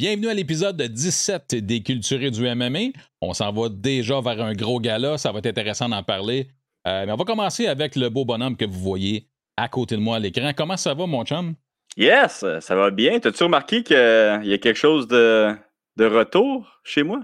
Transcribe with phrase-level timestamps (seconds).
[0.00, 2.98] Bienvenue à l'épisode 17 des Culturés du MMA.
[3.20, 6.48] On s'en va déjà vers un gros gala, ça va être intéressant d'en parler.
[6.86, 9.28] Euh, mais on va commencer avec le beau bonhomme que vous voyez
[9.58, 10.52] à côté de moi à l'écran.
[10.56, 11.54] Comment ça va, mon chum?
[11.98, 13.20] Yes, ça va bien.
[13.20, 15.54] T'as-tu remarqué qu'il y a quelque chose de,
[15.96, 17.20] de retour chez moi?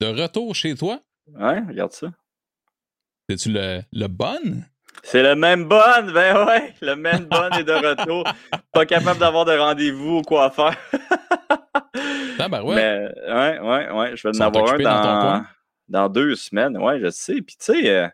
[0.00, 1.00] De retour chez toi?
[1.34, 2.10] Ouais, regarde ça.
[3.28, 4.64] C'est-tu le, le bon?
[5.02, 8.24] C'est le même bon, ben ouais, le même bon est de retour.
[8.72, 10.74] Pas capable d'avoir de rendez-vous au coiffeur.
[11.20, 11.43] Ah
[12.48, 12.74] ouais.
[12.74, 15.44] Mais ouais, ouais, ouais, je vais en avoir un dans ton dans,
[15.88, 16.76] dans deux semaines.
[16.78, 17.34] Ouais, je sais.
[17.42, 18.08] Puis tu sais, euh,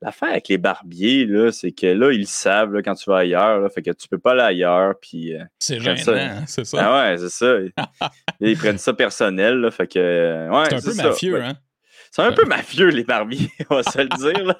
[0.00, 3.18] l'affaire avec les barbiers, là, c'est que là, ils le savent là, quand tu vas
[3.18, 4.94] ailleurs, là, fait que tu peux pas aller ailleurs.
[5.00, 6.12] Puis euh, C'est gênant, ça.
[6.14, 6.78] hein, c'est ça.
[6.80, 7.54] ah ouais, c'est ça.
[8.40, 11.02] ils prennent ça personnel, là, fait que euh, ouais, c'est un peu ça.
[11.04, 11.44] mafieux, Ouais.
[11.44, 11.54] hein?
[12.10, 14.44] C'est un peu mafieux, les barbiers, on va se le dire.
[14.44, 14.56] là.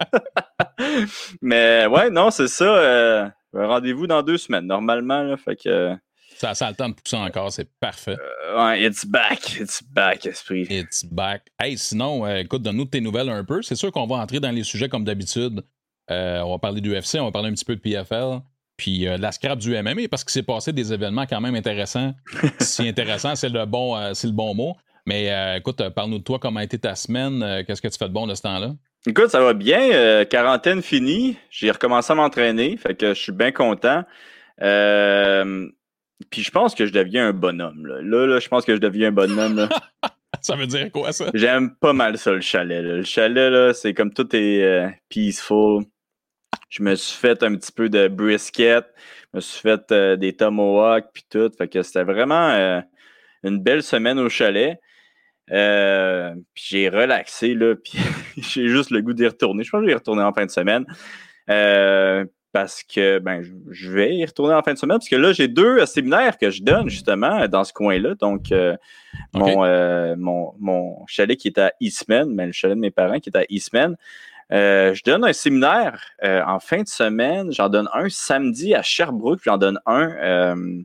[1.41, 2.65] Mais ouais, non, c'est ça.
[2.65, 5.23] euh, un rendez-vous dans deux semaines, normalement.
[5.23, 5.95] Là, fait que,
[6.37, 8.17] Ça, ça a le temps de pousser encore, c'est parfait.
[8.57, 9.57] ouais, it's back.
[9.61, 10.67] It's back, esprit.
[10.71, 11.43] It's back.
[11.61, 13.63] Hey, sinon, euh, écoute, donne-nous tes nouvelles un peu.
[13.63, 15.63] C'est sûr qu'on va entrer dans les sujets comme d'habitude.
[16.11, 18.41] Euh, on va parler du UFC, on va parler un petit peu de PFL,
[18.77, 21.55] puis euh, de la scrap du MMA, parce qu'il s'est passé des événements quand même
[21.55, 22.13] intéressants.
[22.61, 24.75] si intéressant, c'est le bon, euh, le bon mot.
[25.07, 27.89] Mais euh, écoute, euh, parle-nous de toi, comment a été ta semaine, euh, qu'est-ce que
[27.89, 28.75] tu fais de bon de ce temps-là?
[29.07, 29.81] Écoute, ça va bien.
[29.93, 31.37] euh, quarantaine finie.
[31.51, 32.77] J'ai recommencé à m'entraîner.
[32.79, 34.03] Fait que je suis bien content.
[34.63, 35.69] Euh,
[36.31, 37.87] puis je pense que je deviens un bonhomme.
[37.87, 39.57] Là, là, là, je pense que je deviens un bonhomme.
[39.57, 39.69] là.
[40.43, 41.31] Ça veut dire quoi, ça?
[41.33, 42.83] J'aime pas mal ça, le chalet.
[42.83, 42.97] là.
[42.97, 45.85] Le chalet, là, c'est comme tout est euh, peaceful.
[46.69, 48.85] Je me suis fait un petit peu de brisket.
[49.33, 51.51] Je me suis fait euh, des tomahawks puis tout.
[51.57, 52.81] Fait que c'était vraiment euh,
[53.43, 54.79] une belle semaine au chalet.
[55.51, 57.99] Euh, puis j'ai relaxé, là, puis
[58.37, 59.63] j'ai juste le goût d'y retourner.
[59.63, 60.85] Je pense que je vais y retourner en fin de semaine.
[61.51, 64.99] Euh, parce que ben, je- vais y retourner en fin de semaine.
[64.99, 68.15] Parce que là, j'ai deux euh, séminaires que je donne justement dans ce coin-là.
[68.15, 68.77] Donc, euh,
[69.35, 73.19] mon, euh, mon, mon chalet qui est à Eastman, mais le chalet de mes parents
[73.19, 73.97] qui est à Eastman.
[74.53, 77.51] Euh, je donne un séminaire en fin de semaine.
[77.53, 80.85] J'en donne un samedi à Sherbrooke, puis j'en donne un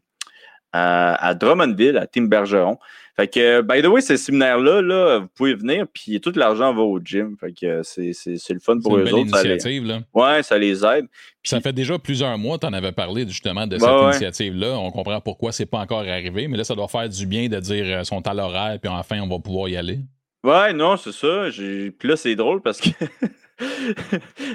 [0.71, 2.79] à, à Drummondville, à Tim Bergeron.
[3.19, 6.83] Fait que, by the way, ces séminaires-là, là, vous pouvez venir, puis tout l'argent va
[6.83, 7.35] au gym.
[7.37, 9.29] Fait que c'est, c'est, c'est le fun pour une eux belle autres.
[9.31, 9.99] Ça les, initiative, là.
[10.13, 11.05] ouais, ça les aide.
[11.43, 14.03] Ça fait déjà plusieurs mois, tu en avais parlé justement de cette ouais.
[14.11, 14.79] initiative-là.
[14.79, 17.59] On comprend pourquoi c'est pas encore arrivé, mais là, ça doit faire du bien de
[17.59, 19.99] dire euh, sont à l'horaire, puis enfin, on va pouvoir y aller.
[20.43, 21.49] Ouais, non, c'est ça.
[21.49, 21.91] J'ai...
[21.91, 22.89] Puis là, c'est drôle parce que,
[23.59, 23.65] tu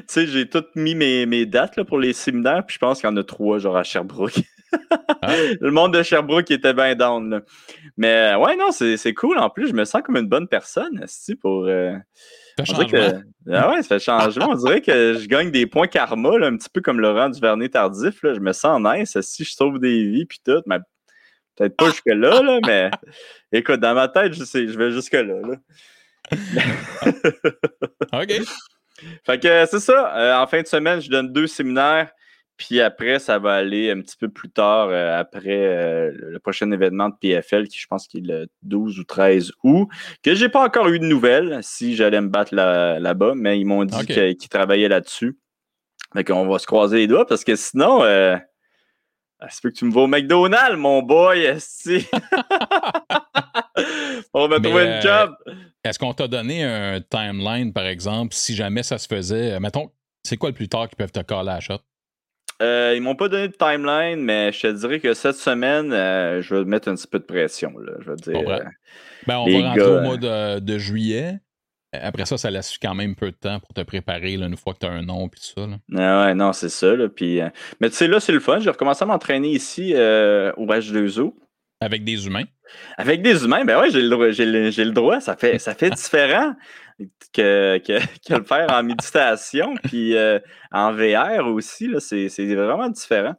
[0.06, 3.08] sais, j'ai tout mis mes, mes dates là, pour les séminaires, puis je pense qu'il
[3.10, 4.40] y en a trois, genre à Sherbrooke.
[5.22, 5.34] Ah.
[5.60, 7.28] Le monde de Sherbrooke était bien down.
[7.30, 7.40] là.
[7.96, 9.38] Mais euh, ouais, non, c'est, c'est cool.
[9.38, 11.64] En plus, je me sens comme une bonne personne, esti, pour...
[11.66, 11.92] euh,
[12.58, 13.20] Fait on dirait changement.
[13.46, 14.48] que, ah ouais, ça fait changement.
[14.50, 17.68] On dirait que je gagne des points karma, là, un petit peu comme Laurent Duvernay
[17.68, 18.22] tardif.
[18.22, 18.32] Là.
[18.34, 20.62] Je me sens nice, si je sauve des vies, puis tout.
[20.66, 20.78] Mais
[21.56, 22.90] peut-être pas jusque-là, là, mais
[23.52, 25.22] écoute, dans ma tête, je, sais, je vais jusque-là.
[25.22, 25.56] Là.
[28.22, 28.32] OK.
[29.26, 30.16] Fait que c'est ça.
[30.16, 32.10] Euh, en fin de semaine, je donne deux séminaires.
[32.56, 36.70] Puis après, ça va aller un petit peu plus tard, euh, après euh, le prochain
[36.70, 39.88] événement de PFL, qui je pense qu'il est le 12 ou 13 août,
[40.22, 43.64] que j'ai pas encore eu de nouvelles si j'allais me battre là- là-bas, mais ils
[43.64, 45.36] m'ont dit qu'ils travaillaient là-dessus.
[46.12, 48.04] Fait qu'on va se croiser les doigts parce que sinon,
[49.44, 52.06] ah, c'est que tu me vas au McDonald's, mon boy, esti.
[54.32, 55.34] On va trouver euh, une job.
[55.84, 59.52] Est-ce qu'on t'a donné un timeline, par exemple, si jamais ça se faisait?
[59.52, 59.90] euh, Mettons,
[60.22, 61.78] c'est quoi le plus tard qu'ils peuvent te coller à la shot?
[62.62, 66.40] Euh, ils m'ont pas donné de timeline, mais je te dirais que cette semaine, euh,
[66.40, 67.72] je vais mettre un petit peu de pression.
[67.78, 67.92] Là.
[68.00, 68.48] Je vais dire.
[68.48, 68.60] Euh,
[69.26, 71.34] Ben, on va rentrer au euh, mois de, de juillet.
[72.02, 74.74] Après ça, ça laisse quand même peu de temps pour te préparer là, une fois
[74.74, 75.66] que tu as un nom et tout ça.
[75.66, 75.76] là.
[75.96, 76.94] ah ouais, non, c'est ça.
[76.94, 77.48] Là, puis, euh,
[77.80, 78.58] mais tu sais, là, c'est le fun.
[78.60, 81.34] J'ai recommencé à m'entraîner ici euh, au H2O.
[81.80, 82.44] Avec des humains?
[82.96, 85.20] Avec des humains, ben ouais, j'ai le, droit- j'ai le, j'ai le droit.
[85.20, 86.54] Ça fait, ça fait différent
[87.32, 90.38] que, que, que le faire en méditation, puis euh,
[90.72, 91.88] en VR aussi.
[91.88, 93.34] là, C'est c'est vraiment différent.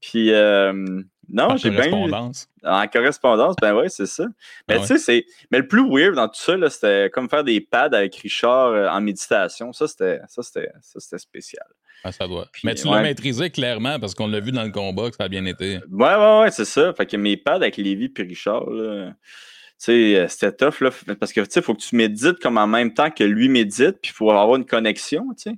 [0.00, 2.48] Puis, euh, non, j'ai bien correspondance.
[2.64, 4.26] En correspondance, ben ouais, c'est ça.
[4.68, 5.26] Mais Ah tu sais, c'est.
[5.50, 8.88] Mais le plus weird dans tout ça, c'était comme faire des pads avec Richard euh,
[8.88, 9.72] en méditation.
[9.72, 10.20] Ça, c'était.
[10.28, 10.68] Ça, c'était.
[10.80, 11.66] Ça, c'était spécial.
[12.04, 12.48] Ah, ça doit.
[12.52, 12.94] Puis, Mais tu ouais.
[12.94, 15.78] l'as maîtrisé clairement parce qu'on l'a vu dans le combat que ça a bien été.
[15.90, 16.92] Ouais, ouais, ouais, c'est ça.
[16.94, 19.12] Fait que mes pads avec Lévi puis Richard, là.
[19.78, 20.90] Tu sais, euh, c'était tough, là.
[21.18, 23.48] Parce que, tu sais, il faut que tu médites comme en même temps que lui
[23.48, 25.56] médite, puis il faut avoir une connexion, tu sais.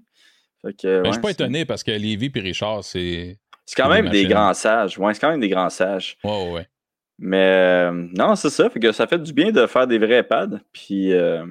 [0.63, 0.87] Fait que.
[0.87, 3.39] Mais ouais, je suis pas étonné parce que Lévi et Richard, c'est.
[3.67, 4.99] C'est quand même des grands sages.
[4.99, 6.17] Ouais, c'est quand même des grands sages.
[6.25, 6.69] Ouais, ouais, ouais.
[7.19, 8.69] Mais euh, non, c'est ça.
[8.69, 10.59] Fait que ça fait du bien de faire des vrais pads.
[10.73, 11.47] Puis euh,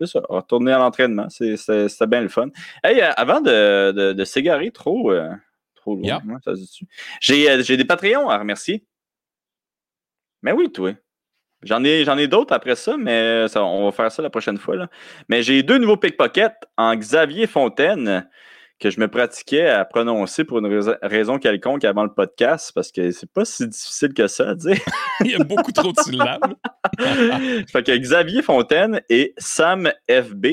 [0.00, 1.28] c'est ça, retourner à l'entraînement.
[1.28, 2.48] C'était bien le fun.
[2.84, 5.12] Hey, euh, avant de, de, de s'égarer trop,
[5.74, 6.22] trop loin, Yeah.
[6.44, 6.86] ça dit-tu?
[7.20, 8.84] j'ai j'ai des Patreons à remercier.
[10.42, 10.92] Mais oui, toi.
[11.62, 14.76] J'en ai, j'en ai d'autres après ça, mais on va faire ça la prochaine fois.
[14.76, 14.88] Là.
[15.28, 18.26] Mais j'ai deux nouveaux pickpockets en Xavier Fontaine
[18.80, 23.10] que je me pratiquais à prononcer pour une raison quelconque avant le podcast, parce que
[23.12, 24.78] c'est pas si difficile que ça à dire.
[25.20, 26.54] Il y a beaucoup trop de syllabes.
[27.70, 30.46] fait que Xavier Fontaine et Sam FB.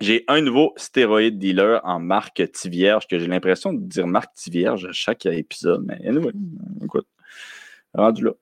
[0.00, 4.86] J'ai un nouveau stéroïde dealer en marque Tivierge, que j'ai l'impression de dire marque Tivierge
[4.86, 5.84] à chaque épisode.
[5.86, 6.32] Mais anyway,
[6.82, 7.06] écoute,
[7.94, 8.32] rendu là.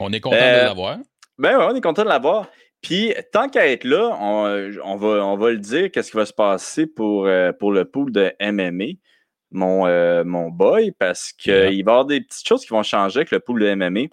[0.00, 0.98] On est content de euh, l'avoir.
[1.38, 2.48] Ben ouais, on est content de l'avoir.
[2.84, 6.34] Puis, tant qu'à être là, on, va, on va le dire, qu'est-ce qui va se
[6.34, 8.98] passer pour, euh, pour le pool de MMA,
[9.52, 13.20] mon, euh, mon boy, parce qu'il va y avoir des petites choses qui vont changer
[13.20, 14.10] avec le pool de MMA.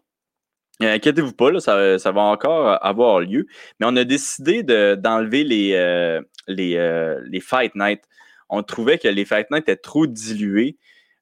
[0.81, 3.45] Euh, inquiétez-vous pas, ça, ça, va encore avoir lieu.
[3.79, 8.01] Mais on a décidé d'enlever les, les, les Fight Night.
[8.47, 10.77] On trouvait que les Fight Night étaient trop dilués.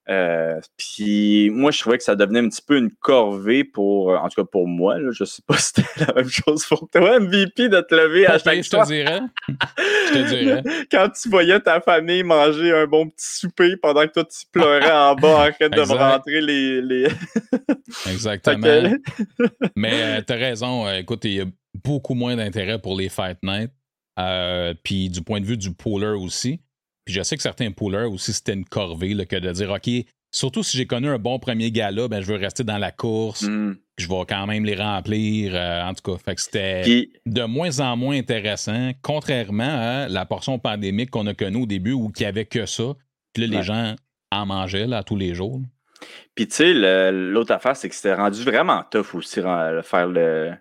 [0.10, 4.18] Euh, puis moi, je trouvais que ça devenait un petit peu une corvée pour, euh,
[4.18, 4.98] en tout cas pour moi.
[4.98, 8.26] Là, je sais pas si c'était la même chose pour toi, MVP, de te lever
[8.26, 9.20] à chaque je Te dirais.
[9.48, 10.64] je te dirais.
[10.92, 14.92] Quand tu voyais ta famille manger un bon petit souper pendant que toi tu pleurais
[14.92, 16.82] en bas en train de me rentrer les.
[16.82, 17.08] les...
[18.12, 18.92] Exactement.
[19.76, 20.92] Mais euh, tu as raison.
[20.92, 21.46] écoute, il y a
[21.84, 23.72] beaucoup moins d'intérêt pour les Fight Night.
[24.84, 26.62] puis du point de vue du pooler aussi.
[27.10, 29.90] Puis je sais que certains poolers aussi, c'était une corvée que de dire OK,
[30.32, 33.42] surtout si j'ai connu un bon premier gala, ben, je veux rester dans la course.
[33.42, 33.78] Mm.
[33.98, 35.54] Je vais quand même les remplir.
[35.56, 40.24] Euh, en tout cas, fait que c'était de moins en moins intéressant, contrairement à la
[40.28, 42.94] portion pandémique qu'on a connue au début où il n'y avait que ça.
[43.34, 43.96] Puis là, les gens
[44.32, 45.62] en mangeaient là, tous les jours.
[46.36, 50.54] Puis tu sais, l'autre affaire, c'est que c'était rendu vraiment tough aussi faire le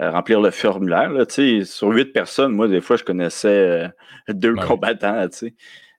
[0.00, 1.10] euh, remplir le formulaire.
[1.10, 3.88] Là, sur huit personnes, moi, des fois, je connaissais euh,
[4.28, 5.26] deux ben combattants.
[5.30, 5.54] sais.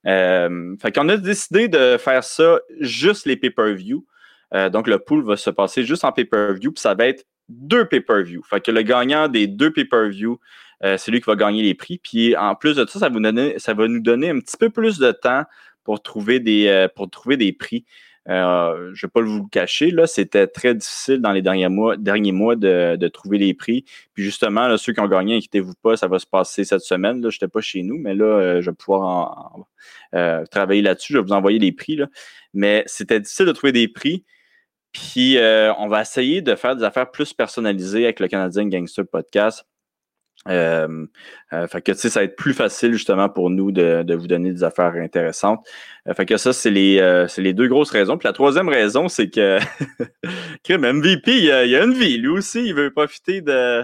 [0.06, 4.06] Euh, fait qu'on a décidé de faire ça juste les pay-per-view.
[4.54, 7.86] Euh, donc, le pool va se passer juste en pay-per-view, puis ça va être deux
[7.86, 8.44] pay-per-view.
[8.44, 10.40] Fait que le gagnant des deux pay-per-view,
[10.84, 11.98] euh, c'est lui qui va gagner les prix.
[11.98, 13.10] Puis en plus de ça, ça
[13.58, 15.44] ça va nous donner un petit peu plus de temps
[15.84, 17.86] pour trouver des, pour trouver des prix.
[18.30, 21.68] Euh, je ne vais pas vous le cacher, là, c'était très difficile dans les derniers
[21.68, 23.84] mois, derniers mois de, trouver les prix.
[24.14, 27.22] Puis justement, ceux qui ont gagné, inquiétez-vous pas, ça va se passer cette semaine.
[27.22, 29.58] Je n'étais pas chez nous, mais là, euh, je vais pouvoir
[30.16, 31.14] euh, travailler là-dessus.
[31.14, 31.98] Je vais vous envoyer les prix.
[31.98, 32.08] Là.
[32.54, 34.24] Mais c'était difficile de trouver des prix.
[34.94, 35.38] Puis
[35.80, 39.66] on va essayer de faire des affaires plus personnalisées avec le Canadien Gangster Podcast.
[40.50, 41.06] Euh,
[41.54, 44.64] euh, fait que ça va être plus facile justement pour nous de, vous donner des
[44.64, 45.66] affaires intéressantes.
[46.08, 48.18] Euh, fait que ça, c'est les, les deux grosses raisons.
[48.18, 49.60] Puis la troisième raison, c'est que
[50.70, 52.18] MVP, il a, a, une vie.
[52.18, 53.84] Lui aussi, il veut profiter de.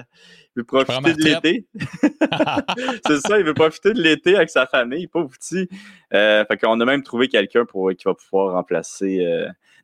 [0.56, 1.68] Il veut profiter de l'été.
[3.08, 5.70] c'est ça, il veut profiter de l'été avec sa famille, pauvre petit.
[6.12, 9.26] fait qu'on a même trouvé quelqu'un pour qui va pouvoir remplacer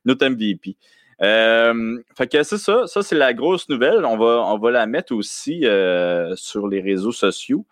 [0.04, 0.75] notre MVP.
[1.21, 4.06] Euh, fait que c'est ça, ça c'est la grosse nouvelle.
[4.06, 7.65] On va, on va la mettre aussi euh, sur les réseaux sociaux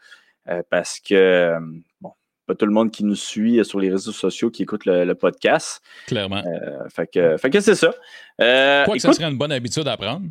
[0.48, 1.57] euh, parce que,
[2.00, 2.13] bon,
[2.48, 5.81] pas tout le monde qui nous suit sur les réseaux sociaux qui écoute le, podcast.
[6.07, 6.44] Clairement.
[6.90, 7.94] fait que, fait que c'est ça.
[8.38, 10.28] Quoi que ça serait une bonne habitude à prendre.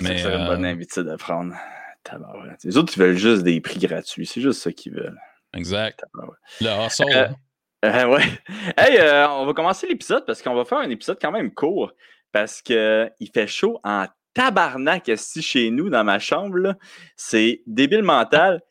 [0.00, 1.54] Ça serait une bonne habitude à prendre.
[2.64, 4.26] Les autres, ils veulent juste des prix gratuits.
[4.26, 5.18] C'est juste ça qu'ils veulent.
[5.54, 6.04] Exact.
[6.60, 7.34] Le hustle.
[7.84, 8.24] ouais.
[8.76, 8.98] Hey,
[9.30, 11.92] on va commencer l'épisode parce qu'on va faire un épisode quand même court
[12.32, 16.74] parce qu'il fait chaud en tabarnak ici chez nous dans ma chambre.
[17.16, 18.62] C'est débile mental.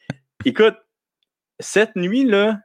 [0.45, 0.75] Écoute,
[1.59, 2.59] cette nuit, là,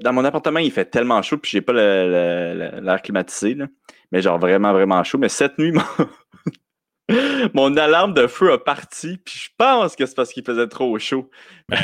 [0.00, 3.66] dans mon appartement, il fait tellement chaud, puis j'ai pas l'air climatisé, là,
[4.12, 5.18] mais genre vraiment, vraiment chaud.
[5.18, 5.72] Mais cette nuit,
[7.54, 10.98] mon, alarme de feu a parti, puis je pense que c'est parce qu'il faisait trop
[10.98, 11.30] chaud.
[11.68, 11.78] Ben,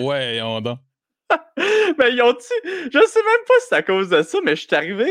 [0.00, 0.78] voyons donc.
[1.98, 4.66] mais ils ont Je sais même pas si c'est à cause de ça, mais je
[4.66, 5.10] suis arrivé,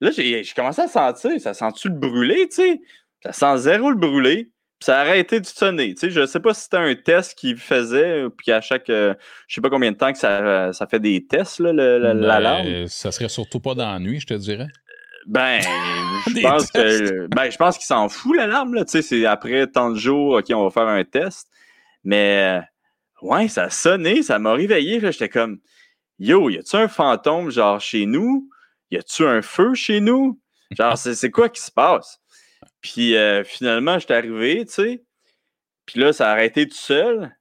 [0.00, 2.80] Là, j'ai commencé à sentir, ça sent-tu le brûlé, tu sais?
[3.22, 4.50] Ça sent zéro le brûlé.
[4.78, 5.94] Puis ça a arrêté de sonner.
[5.94, 8.90] Tu sais, je ne sais pas si c'était un test qu'il faisait, puis à chaque.
[8.90, 9.14] Euh,
[9.48, 12.66] je sais pas combien de temps que ça, ça fait des tests, là, l'alarme.
[12.66, 14.68] Ben, ça serait surtout pas dans la nuit, je te dirais.
[15.28, 17.26] Ben, je pense que.
[17.34, 18.84] Ben, je pense qu'il s'en fout, l'alarme, là.
[18.84, 21.48] Tu sais, c'est après tant de jours, OK, on va faire un test.
[22.04, 22.60] Mais,
[23.22, 25.00] ouais, ça a sonné, ça m'a réveillé.
[25.00, 25.58] J'étais comme,
[26.20, 28.48] yo, y a-tu un fantôme, genre, chez nous?
[28.90, 30.40] Y a-tu un feu chez nous?
[30.70, 32.20] Genre, c'est quoi qui se passe?
[32.80, 35.04] Puis euh, finalement, j'étais arrivé, tu sais.
[35.86, 37.36] Puis là, ça a arrêté tout seul.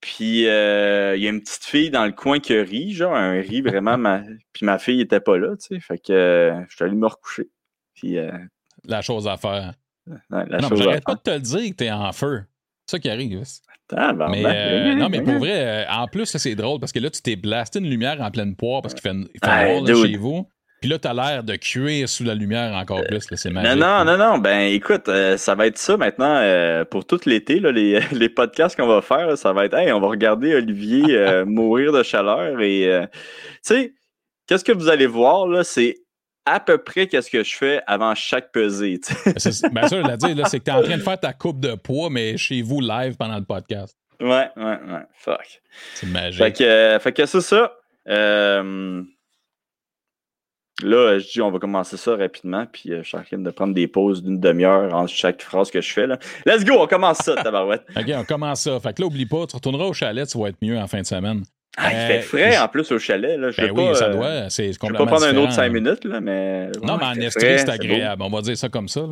[0.00, 3.40] Puis euh, il y a une petite fille dans le coin qui rit, genre un
[3.40, 3.98] riz vraiment.
[3.98, 4.22] Ma...
[4.52, 5.80] Puis ma fille était pas là, tu sais.
[5.80, 7.48] Fait que euh, je suis allé me recoucher.
[7.94, 8.16] Puis,
[8.84, 9.74] la chose à faire.
[10.30, 10.44] non,
[10.76, 12.44] j'arrête pas de te le dire que t'es en feu.
[12.86, 13.42] C'est ça qui arrive.
[13.96, 17.78] Mais, non, mais pour vrai, en plus, c'est drôle parce que là, tu t'es blasté
[17.78, 20.46] une lumière en pleine poire parce qu'il fait, il fait noir chez vous.
[20.80, 23.26] Puis là, t'as l'air de cuire sous la lumière encore plus.
[23.34, 23.80] C'est magique.
[23.80, 24.38] Non, non, non, non.
[24.38, 27.58] Ben, écoute, euh, ça va être ça maintenant euh, pour tout l'été.
[27.58, 31.44] Les, les podcasts qu'on va faire, ça va être, hey, on va regarder Olivier euh,
[31.44, 32.60] mourir de chaleur.
[32.60, 33.18] Et, tu
[33.62, 33.92] sais,
[34.46, 35.96] qu'est-ce que vous allez voir, là, c'est
[36.48, 39.00] à peu près qu'est-ce que je fais avant chaque pesée.
[39.72, 42.10] Bien sûr, dire, c'est que tu es en train de faire ta coupe de poids,
[42.10, 43.96] mais chez vous live pendant le podcast.
[44.20, 45.06] Ouais, ouais, ouais.
[45.12, 45.62] Fuck.
[45.94, 46.38] C'est magique.
[46.38, 47.72] Fait que, fait que c'est ça.
[48.08, 49.02] Euh,
[50.82, 53.50] là, je dis, on va commencer ça rapidement, puis euh, je suis en train de
[53.50, 56.06] prendre des pauses d'une demi-heure entre chaque phrase que je fais.
[56.06, 56.18] Là.
[56.46, 57.84] Let's go, on commence ça, tabarouette.
[57.96, 58.80] OK, on commence ça.
[58.80, 61.00] Fait que là, oublie pas, tu retourneras au chalet, tu vas être mieux en fin
[61.00, 61.42] de semaine.
[61.80, 63.38] Ah, il fait euh, frais en plus au chalet.
[63.38, 63.50] Là.
[63.50, 64.50] Je ben oui, ça doit.
[64.50, 65.06] C'est complètement.
[65.06, 66.66] Je pas prendre un autre cinq minutes, là, mais.
[66.82, 68.22] Non, mais en Estrie, c'est agréable.
[68.22, 69.06] On va dire ça comme ça.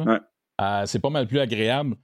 [0.86, 1.96] c'est pas mal plus agréable.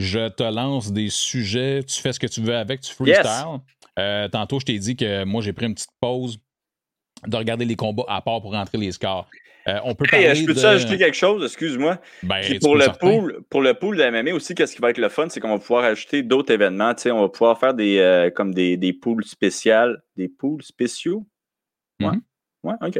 [0.00, 3.60] Je te lance des sujets, tu fais ce que tu veux avec, tu freestyle.
[3.98, 6.38] Euh, tantôt, je t'ai dit que moi, j'ai pris une petite pause
[7.26, 9.28] de regarder les combats à part pour rentrer les scores.
[9.66, 11.98] Euh, on peut hey, je peux-tu ajouter quelque chose, excuse-moi?
[12.22, 15.08] Ben, pour, le pool, pour le pool de MMA aussi, qu'est-ce qui va être le
[15.08, 16.94] fun, c'est qu'on va pouvoir ajouter d'autres événements.
[17.06, 20.02] on va pouvoir faire des euh, comme des, des pools spéciales.
[20.16, 21.26] Des pools spéciaux?
[22.00, 22.08] Ouais.
[22.08, 22.20] Mm-hmm.
[22.64, 22.98] Ouais, OK.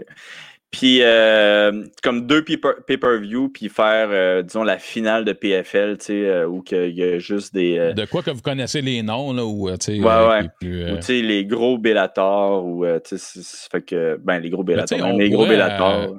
[0.74, 6.26] Puis, euh, comme deux pay-per-view, puis faire, euh, disons, la finale de PFL, tu sais,
[6.26, 7.92] euh, où il y a juste des.
[7.94, 10.00] de quoi que vous connaissez les noms, là, ou, tu sais.
[10.00, 10.90] Ouais, ouais.
[10.90, 14.98] ou, tu sais, les gros Bellator, ou, tu sais, fait que, ben, les gros Bellator,
[14.98, 16.16] ben, les gros Bellator.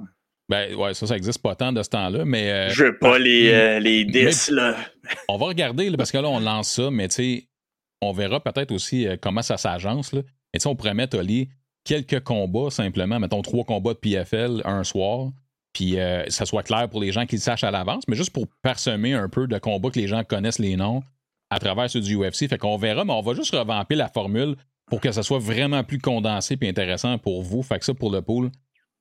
[0.50, 2.70] Ben, ouais, ça, ça existe pas tant de ce temps-là, mais.
[2.70, 4.76] Je veux pas les, les 10, là.
[5.28, 7.48] on va regarder, parce que là, on lance ça, mais, tu sais,
[8.02, 10.22] on verra peut-être aussi comment ça s'agence, là.
[10.54, 11.50] Mais, tu sais, on pourrait mettre, Oli,
[11.86, 15.32] quelques combats simplement, mettons trois combats de PFL un soir,
[15.72, 18.48] puis euh, ça soit clair pour les gens qu'ils sachent à l'avance, mais juste pour
[18.62, 21.04] parsemer un peu de combats que les gens connaissent les noms
[21.50, 22.48] à travers ceux du UFC.
[22.50, 24.56] Fait qu'on verra, mais on va juste revamper la formule
[24.88, 27.62] pour que ça soit vraiment plus condensé et intéressant pour vous.
[27.62, 28.52] Fait que ça, pour le pool,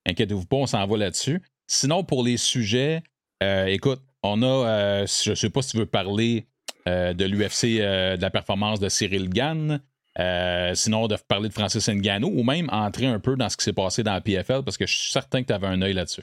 [0.06, 1.42] inquiétez-vous pas, on s'en va là-dessus.
[1.66, 3.02] Sinon, pour les sujets,
[3.42, 6.46] euh, écoute, on a, euh, je sais pas si tu veux parler
[6.86, 9.80] de l'UFC, de la performance de Cyril Gann.
[10.18, 13.64] Euh, sinon, de parler de Francis Ngannou ou même entrer un peu dans ce qui
[13.64, 15.94] s'est passé dans la PFL parce que je suis certain que tu avais un œil
[15.94, 16.22] là-dessus.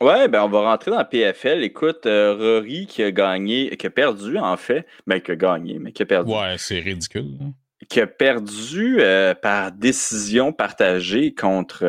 [0.00, 1.62] Ouais, ben on va rentrer dans la PFL.
[1.62, 5.78] Écoute, euh, Rory qui a gagné, qui a perdu en fait, ben qui a gagné,
[5.78, 6.32] mais qui a perdu.
[6.32, 7.36] Ouais, c'est ridicule.
[7.40, 7.52] Hein.
[7.90, 11.84] Qui a perdu euh, par décision partagée contre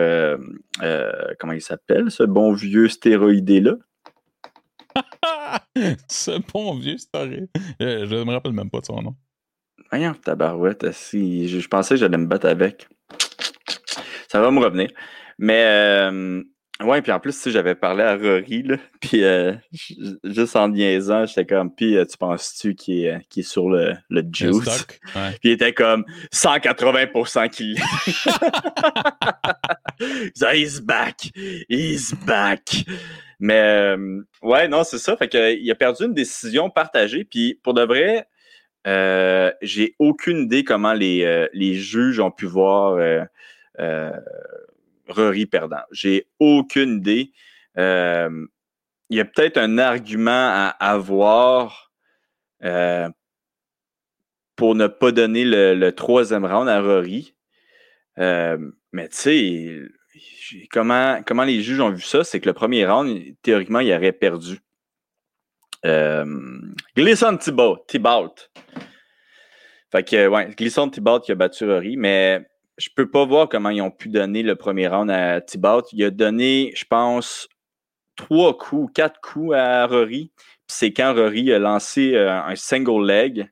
[1.39, 3.75] comment il s'appelle, ce bon vieux stéroïdé-là?
[6.10, 7.48] ce bon vieux stéroïdé.
[7.79, 9.15] Je ne me rappelle même pas de son nom.
[9.91, 12.88] Voyons, tabarouette, si je, pensais que j'allais me battre avec.
[14.29, 14.88] Ça va me revenir.
[15.38, 16.43] Mais euh,
[16.83, 19.53] ouais, puis en plus, si j'avais parlé à Rory, là, puis euh,
[20.23, 24.23] juste en niaisant, j'étais comme, puis euh, tu penses-tu qu'il est, est, sur le, le
[24.31, 24.85] juice?
[24.85, 27.77] Puis il était comme 180% qu'il
[30.53, 31.29] He's back!
[31.69, 32.85] He's back!
[33.39, 33.95] Mais
[34.43, 35.17] ouais, non, c'est ça.
[35.17, 37.23] Fait qu'il a perdu une décision partagée.
[37.23, 38.27] Puis pour de vrai,
[38.88, 42.93] euh, j'ai aucune idée comment les, euh, les juges ont pu voir
[43.79, 44.11] euh,
[45.13, 45.82] Rory perdant.
[45.91, 47.32] J'ai aucune idée.
[47.77, 51.91] il y a peut-être un argument à avoir
[54.56, 57.36] pour ne pas donner le, troisième round à Rory.
[58.18, 59.82] mais tu sais,
[60.72, 64.12] comment, comment les juges ont vu ça, c'est que le premier round, théoriquement, il aurait
[64.12, 64.60] perdu.
[65.86, 66.25] Euh,
[66.96, 67.84] Glisson Thibault.
[67.88, 68.36] Thibault.
[69.91, 72.46] Fait que, ouais, Glisson Thibault qui a battu Rory, mais
[72.78, 75.84] je peux pas voir comment ils ont pu donner le premier round à Thibault.
[75.92, 77.48] Il a donné, je pense,
[78.16, 80.32] trois coups, quatre coups à Rory.
[80.68, 83.50] C'est quand Rory a lancé euh, un single leg.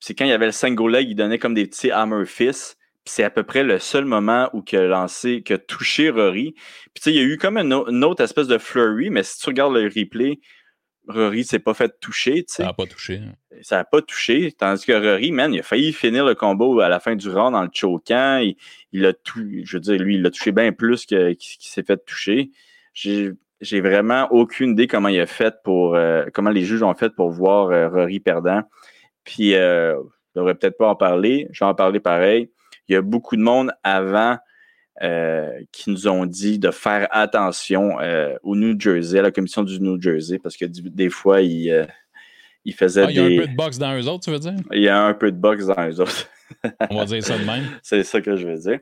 [0.00, 2.78] C'est quand il y avait le single leg, il donnait comme des petits hammer fists.
[3.04, 6.54] C'est à peu près le seul moment où il a lancé, a touché Rory.
[6.94, 9.74] Puis il y a eu comme une, autre espèce de flurry, mais si tu regardes
[9.74, 10.40] le replay,
[11.08, 12.44] Rory s'est pas fait toucher.
[12.46, 13.20] Ça n'a pas touché.
[13.62, 14.52] Ça n'a pas touché.
[14.52, 17.52] Tandis que Rory, man, il a failli finir le combo à la fin du round
[17.52, 18.38] dans le choquant.
[18.38, 18.56] Il,
[18.92, 22.04] il a tout, je veux dire, lui, il l'a touché bien plus qu'il s'est fait
[22.04, 22.50] toucher.
[22.92, 27.10] J'ai vraiment aucune idée comment il a fait pour euh, comment les juges ont fait
[27.10, 28.62] pour voir euh, Rory perdant.
[29.24, 29.94] Puis euh,
[30.34, 31.48] je devrais peut-être pas en parler.
[31.52, 32.50] Je vais en parler pareil.
[32.88, 34.38] Il y a beaucoup de monde avant
[35.72, 39.80] qui nous ont dit de faire attention euh, au New Jersey, à la commission du
[39.80, 41.86] New Jersey, parce que des fois, ils, euh,
[42.76, 43.12] faisaient des...
[43.12, 44.54] Il y a un peu de boxe dans eux autres, tu veux dire?
[44.72, 46.28] Il y a un peu de boxe dans eux autres.
[46.90, 47.64] On va dire ça de même.
[47.82, 48.80] C'est ça que je veux dire.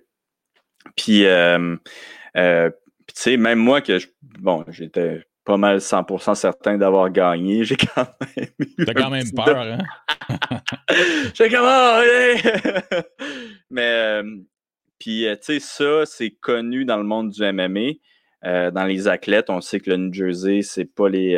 [0.96, 3.98] Puis, tu sais, même moi, que
[4.38, 7.64] bon, j'étais pas mal 100% certain d'avoir gagné.
[7.64, 8.06] J'ai quand
[8.36, 8.84] même eu.
[8.84, 9.78] T'as quand même peur, hein?
[11.34, 12.00] J'ai comme, oh,
[13.70, 14.22] Mais,
[14.98, 17.98] puis, euh, tu sais, ça, c'est connu dans le monde du MMA.
[18.42, 21.36] dans les athlètes, on sait que le New Jersey, c'est pas les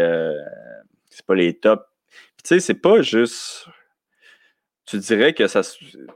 [1.11, 1.83] c'est pas les tops.
[2.45, 3.67] Tu sais, c'est pas juste.
[4.87, 5.63] Tu dirais que ça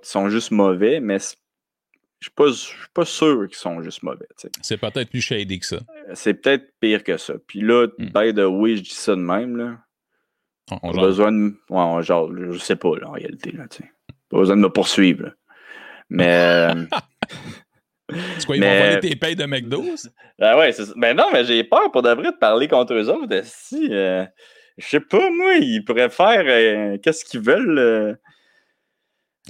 [0.03, 1.19] sont juste mauvais, mais
[2.21, 4.29] je ne suis pas sûr qu'ils sont juste mauvais.
[4.63, 5.81] C'est peut-être plus shady que ça.
[6.15, 7.35] C'est peut-être pire que ça.
[7.47, 8.07] Puis là, hmm.
[8.15, 9.57] by the way, je dis ça de même.
[9.57, 9.79] Là.
[10.83, 11.55] On, a besoin de.
[11.69, 13.51] Ouais, genre, je sais pas, là, en réalité.
[13.51, 13.67] Là,
[14.29, 15.33] pas besoin de me poursuivre.
[16.09, 16.69] Mais.
[18.39, 19.83] C'est quoi, ils vont voler tes payes de McDo?
[20.39, 23.09] Ben ouais, c'est Ben non, mais j'ai peur pour de vrai de parler contre eux
[23.09, 23.41] autres.
[23.45, 24.25] Si, euh,
[24.79, 27.79] je sais pas, moi, ils pourraient faire euh, qu'est-ce qu'ils veulent.
[27.79, 28.15] Euh,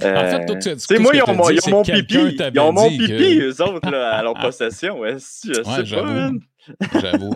[0.01, 2.39] en fait, tout, tout, moi, ils ont, mon, ils ont mon pipi.
[2.55, 5.01] Ils ont mon pipi, eux autres, là, à leur possession.
[5.01, 7.35] Ouais, si, je ouais, sais pas, J'avoue.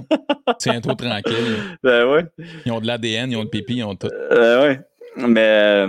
[0.59, 1.57] Tiens-toi tranquille.
[1.83, 2.25] Ben ouais.
[2.65, 4.09] Ils ont de l'ADN, ils ont le pipi, ils ont tout.
[4.31, 4.81] Euh, ouais.
[5.17, 5.87] Mais.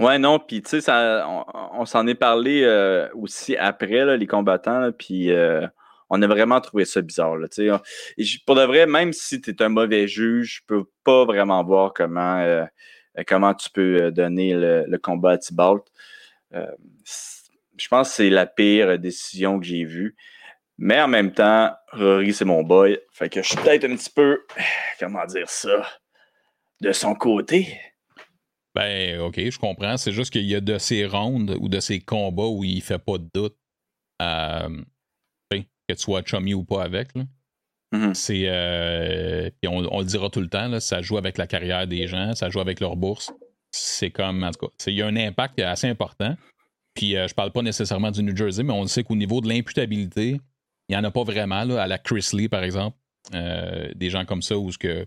[0.00, 5.32] Ouais, non, puis tu sais, on, s'en est parlé euh, aussi après, les combattants, puis
[5.32, 5.66] euh,
[6.08, 7.36] on a vraiment trouvé ça bizarre.
[8.46, 11.92] Pour de vrai, même si tu es un mauvais juge, je peux pas vraiment voir
[11.94, 12.64] comment, euh,
[13.16, 15.82] tu peux donner le, le combat à Tibalt.
[16.52, 20.16] je pense que c'est la pire décision que j'ai vue.
[20.78, 23.00] Mais en même temps, Rory, c'est mon boy.
[23.10, 24.44] Fait que je suis peut-être un petit peu,
[25.00, 25.84] comment dire ça,
[26.80, 27.66] de son côté.
[28.78, 29.96] Ben, OK, je comprends.
[29.96, 33.00] C'est juste qu'il y a de ces rondes ou de ces combats où il fait
[33.00, 33.56] pas de doute
[34.22, 34.82] euh,
[35.52, 37.08] que tu sois chummy ou pas avec.
[37.92, 38.14] Mm-hmm.
[38.14, 38.44] C'est.
[38.46, 42.36] Euh, on, le dira tout le temps, là, ça joue avec la carrière des gens,
[42.36, 43.32] ça joue avec leur bourse.
[43.72, 46.36] C'est comme, en tout cas, il y a un impact assez important.
[46.94, 49.48] Puis euh, je parle pas nécessairement du New Jersey, mais on sait qu'au niveau de
[49.48, 50.40] l'imputabilité,
[50.88, 52.96] il n'y en a pas vraiment, là, à la Chris Lee, par exemple.
[53.34, 55.04] Euh, des gens comme ça où ce que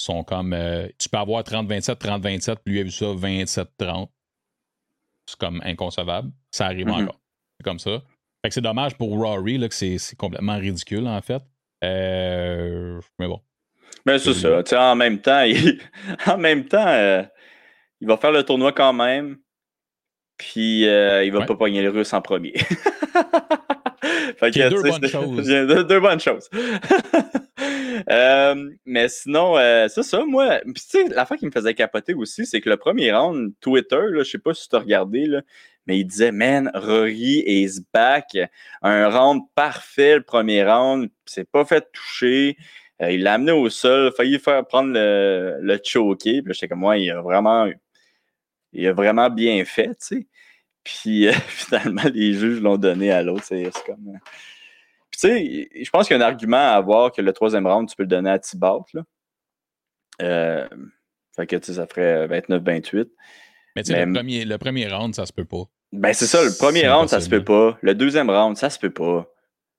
[0.00, 0.52] sont comme.
[0.52, 4.08] Euh, tu peux avoir 30-27, 30-27, puis lui a vu ça 27-30.
[5.26, 6.30] C'est comme inconcevable.
[6.50, 7.02] Ça arrive mm-hmm.
[7.02, 7.20] encore.
[7.58, 8.02] C'est comme ça.
[8.42, 11.42] Fait que c'est dommage pour Rory, là, que c'est, complètement ridicule, en fait.
[11.84, 13.40] Euh, mais bon.
[14.06, 14.62] Mais c'est ça.
[14.62, 15.78] Tu en même temps, il,
[16.26, 17.26] en même temps,
[18.00, 19.36] il va faire le tournoi quand même.
[20.38, 22.54] Puis il va pas pogner les Russes en premier.
[24.38, 25.46] fait que, deux, bonnes choses.
[25.86, 26.48] deux bonnes choses.
[28.08, 30.60] Euh, mais sinon, euh, c'est ça, moi.
[30.64, 33.52] Puis, tu sais, la fois qui me faisait capoter aussi, c'est que le premier round,
[33.60, 35.42] Twitter, là, je sais pas si tu as regardé, là,
[35.86, 38.36] mais il disait, man, Rory is back.
[38.82, 41.10] Un round parfait, le premier round.
[41.26, 42.56] C'est pas fait toucher.
[43.02, 46.42] Euh, il l'a amené au sol, failli faire prendre le, le choqué.
[46.42, 47.68] Puis j'étais comme, moi, il a vraiment,
[48.72, 50.26] il a vraiment bien fait, tu sais.
[50.84, 53.44] Puis euh, finalement, les juges l'ont donné à l'autre.
[53.44, 54.18] C'est comme.
[55.24, 57.88] Euh, sais, je pense qu'il y a un argument à avoir que le troisième round,
[57.88, 58.84] tu peux le donner à Thibaut.
[58.94, 59.02] Là.
[60.22, 60.68] Euh,
[61.36, 63.08] fait que ça ferait 29-28.
[63.76, 65.64] Mais tu sais, le, premier, le premier round, ça se peut pas.
[65.92, 67.76] Ben c'est ça, le premier round, ça se peut pas.
[67.82, 69.26] Le deuxième round, ça se peut pas.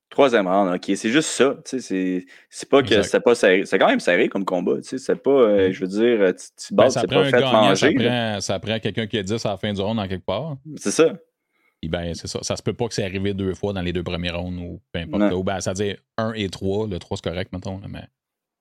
[0.10, 1.56] Troisième round, ok, c'est juste ça.
[1.64, 2.26] C'est
[2.70, 3.66] pas que c'est pas serré.
[3.66, 4.76] C'est quand même serré comme combat.
[4.82, 5.72] C'est pas, euh, mm.
[5.72, 7.96] je veux dire, tu ben, c'est pas fait gagnant, manger.
[7.98, 10.26] Ça prend, ça prend quelqu'un qui a 10 à la fin du round en quelque
[10.26, 10.58] part.
[10.76, 11.14] C'est ça.
[11.82, 12.40] Et ben, c'est ça.
[12.44, 14.82] Ça se peut pas que c'est arrivé deux fois dans les deux premiers rounds ou
[14.92, 15.34] peu importe.
[15.34, 16.88] Ou ben, ça veut dire 1 et 3.
[16.88, 17.82] Le 3, c'est correct, mettons.
[17.88, 18.08] mais,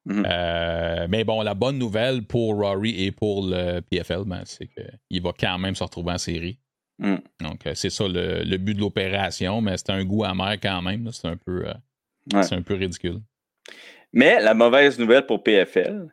[0.09, 0.26] mm-hmm.
[0.26, 5.22] euh, mais bon, la bonne nouvelle pour Rory et pour le PFL, ben, c'est qu'il
[5.22, 6.59] va quand même se retrouver en série.
[6.98, 7.16] Mm.
[7.40, 11.11] Donc, euh, c'est ça le, but de l'opération, mais c'est un goût amer quand même.
[11.12, 13.20] C'est un, peu, euh, un peu ridicule.
[14.12, 16.09] Mais la mauvaise nouvelle pour PFL,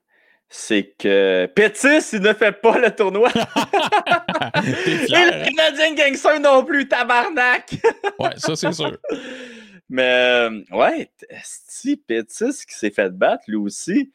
[0.49, 3.29] c'est que Pétis, il ne fait pas le tournoi.
[3.35, 7.75] Et le Canadien Gangster non plus, tabarnak.
[8.19, 8.97] ouais, ça, c'est sûr.
[9.89, 11.09] Mais, euh, ouais,
[11.43, 14.11] si Pétis qui s'est fait battre, lui aussi.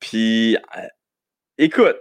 [0.00, 0.56] Puis,
[1.58, 1.98] écoute,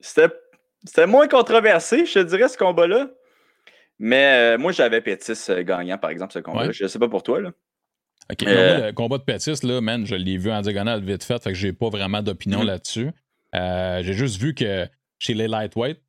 [0.00, 3.10] c'était moins controversé, je te dirais, ce combat-là.
[3.98, 6.72] Mais euh, moi, j'avais Pétis euh, gagnant, par exemple, ce combat-là.
[6.72, 7.40] Je ne sais pas pour toi.
[7.40, 7.52] Là.
[8.42, 11.50] Euh, le combat de Pétis, là, man, je l'ai vu en diagonale vite fait, fait
[11.50, 12.66] que j'ai pas vraiment d'opinion mm-hmm.
[12.66, 13.10] là-dessus.
[13.52, 16.00] j'ai juste vu que chez les lightweight,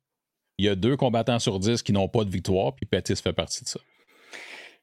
[0.58, 3.32] il y a deux combattants sur dix qui n'ont pas de victoire, puis Pétis fait
[3.32, 3.80] partie de ça.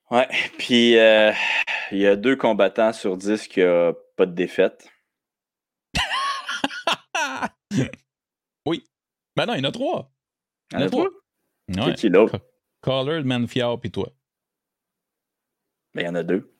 [0.10, 0.28] Ouais,
[0.58, 4.90] puis il y a deux combattants sur dix qui n'ont pas de défaite.
[8.66, 8.84] oui.
[9.36, 10.12] Ben non, il y en a trois.
[10.72, 11.08] Il y en a trois?
[11.70, 11.94] Ouais.
[11.96, 12.40] Qui l'autre?
[12.82, 14.12] Collard, Manfiao, puis toi.
[15.94, 16.52] Ben, il y en a deux.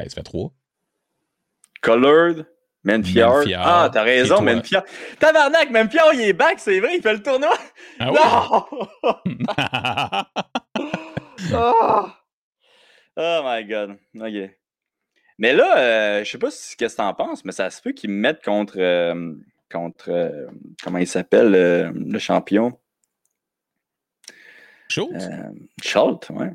[0.00, 0.50] Ben, ça fait trois.
[1.82, 2.46] Colored,
[2.84, 3.44] Menfiard.
[3.58, 4.84] Ah, t'as raison, Menfiard.
[5.18, 7.52] Tabarnak, Menfiard, il est back, c'est vrai, il fait le tournoi.
[7.98, 8.64] Ah non!
[9.02, 9.14] oh!
[13.16, 13.42] oh!
[13.44, 13.98] my god.
[14.18, 14.50] OK.
[15.38, 18.10] Mais là, euh, je sais pas ce que t'en penses, mais ça se peut qu'ils
[18.10, 18.78] me mettent contre.
[18.78, 19.34] Euh,
[19.70, 20.48] contre, euh,
[20.82, 22.78] comment il s'appelle, euh, le champion?
[24.88, 25.28] Schultz?
[25.82, 26.50] Schultz, ouais.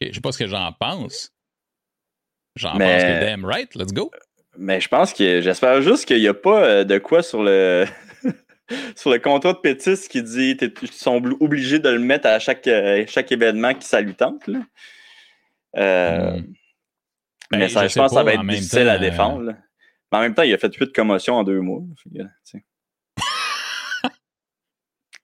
[0.00, 1.33] Je sais pas ce que j'en pense.
[2.56, 4.10] J'en pense que damn right, let's go.
[4.56, 7.84] Mais je pense que j'espère juste qu'il n'y a pas euh, de quoi sur le
[8.96, 12.66] sur le contrat de Pétis qui dit qu'ils sont obligés de le mettre à chaque,
[12.66, 14.46] euh, chaque événement qui ça lui tente.
[14.46, 14.60] Là.
[15.76, 16.44] Euh, hmm.
[17.50, 19.54] mais ben, ça, je, pense que ça va être difficile à défendre.
[20.12, 21.82] Mais en même temps, il a fait de commotions en deux mois.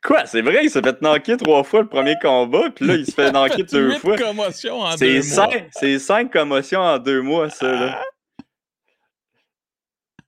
[0.02, 0.24] Quoi?
[0.24, 3.12] C'est vrai, il s'est fait knocker trois fois le premier combat, puis là, il se
[3.12, 4.16] fait knocker deux fois.
[4.16, 5.48] commotions en deux mois.
[5.72, 8.02] C'est cinq commotions en deux mois, ça, là.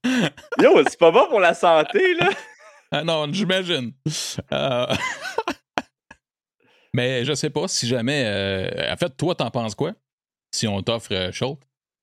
[0.61, 2.29] Yo, c'est pas bon pour la santé, là.
[2.91, 3.93] Ah non, j'imagine.
[4.53, 4.87] Euh,
[6.93, 8.25] mais je sais pas si jamais.
[8.27, 9.93] Euh, en fait, toi, t'en penses quoi?
[10.51, 11.31] Si on t'offre euh,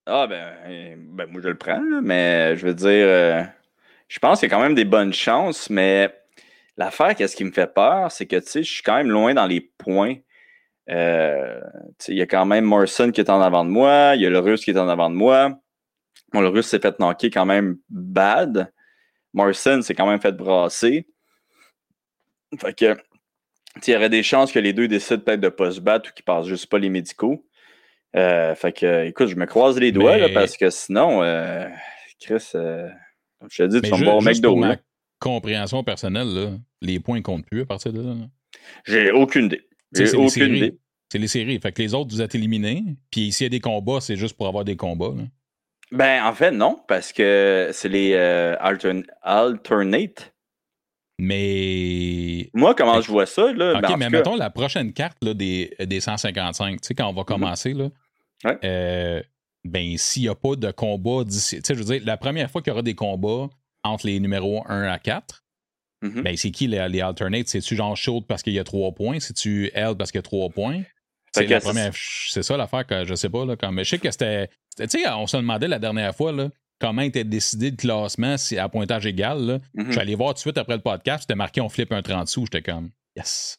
[0.07, 3.45] Ah, ben, ben, moi, je le prends, mais je veux dire,
[4.07, 6.18] je pense qu'il y a quand même des bonnes chances, mais
[6.79, 9.59] L'affaire, qu'est-ce qui me fait peur, c'est que je suis quand même loin dans les
[9.59, 10.15] points.
[10.89, 11.59] Euh,
[12.07, 14.29] il y a quand même Morrison qui est en avant de moi, il y a
[14.29, 15.59] le Russe qui est en avant de moi.
[16.31, 18.71] Bon, le Russe s'est fait knocker quand même bad.
[19.33, 21.05] Morrison s'est quand même fait brasser.
[22.57, 22.97] Fait que,
[23.85, 26.09] il y aurait des chances que les deux décident peut-être de ne pas se battre
[26.09, 27.45] ou qu'ils passent juste pas les médicaux.
[28.15, 31.67] Euh, fait que, écoute, je me croise les doigts parce que sinon, euh,
[32.21, 32.87] Chris, je
[33.49, 34.55] te dis, tu vas me voir McDo
[35.19, 38.15] compréhension personnelle, là, les points comptent plus à partir de là.
[38.85, 39.67] J'ai aucune idée.
[39.93, 40.79] J'ai aucune idée.
[41.11, 41.59] C'est les séries.
[41.59, 42.83] Fait que les autres, vous êtes éliminés.
[43.11, 45.13] Puis s'il y a des combats, c'est juste pour avoir des combats.
[45.91, 50.33] Ben, en fait, non, parce que c'est les euh, alternate.
[51.17, 52.49] Mais.
[52.53, 53.77] Moi, comment je vois ça, là?
[53.77, 57.13] OK, ben, mais mettons la prochaine carte là, des, des 155, tu sais, quand on
[57.13, 57.25] va mhm.
[57.25, 57.89] commencer, là.
[58.63, 59.21] Euh,
[59.65, 61.57] ben, s'il n'y a pas de combat d'ici.
[61.57, 63.49] Tu sais, je veux dire, la première fois qu'il y aura des combats,
[63.83, 65.43] entre les numéros 1 à 4.
[66.01, 66.21] Mm-hmm.
[66.21, 67.47] Ben, c'est qui les, les alternates?
[67.47, 69.19] C'est-tu genre Shield parce qu'il y a 3 points?
[69.19, 70.81] C'est-tu L parce qu'il y a 3 points?
[71.33, 71.91] C'est la première.
[71.93, 73.45] C'est ça l'affaire que je sais pas.
[73.45, 74.49] Là, mais je sais que c'était.
[74.77, 78.57] Tu sais, on se demandait la dernière fois là, comment était décidé le classement si,
[78.57, 79.39] à pointage égal.
[79.45, 79.59] Là.
[79.75, 82.01] Je suis allé voir tout de suite après le podcast, c'était marqué on flippe un
[82.01, 82.45] 30 sous.
[82.45, 83.57] J'étais comme Yes.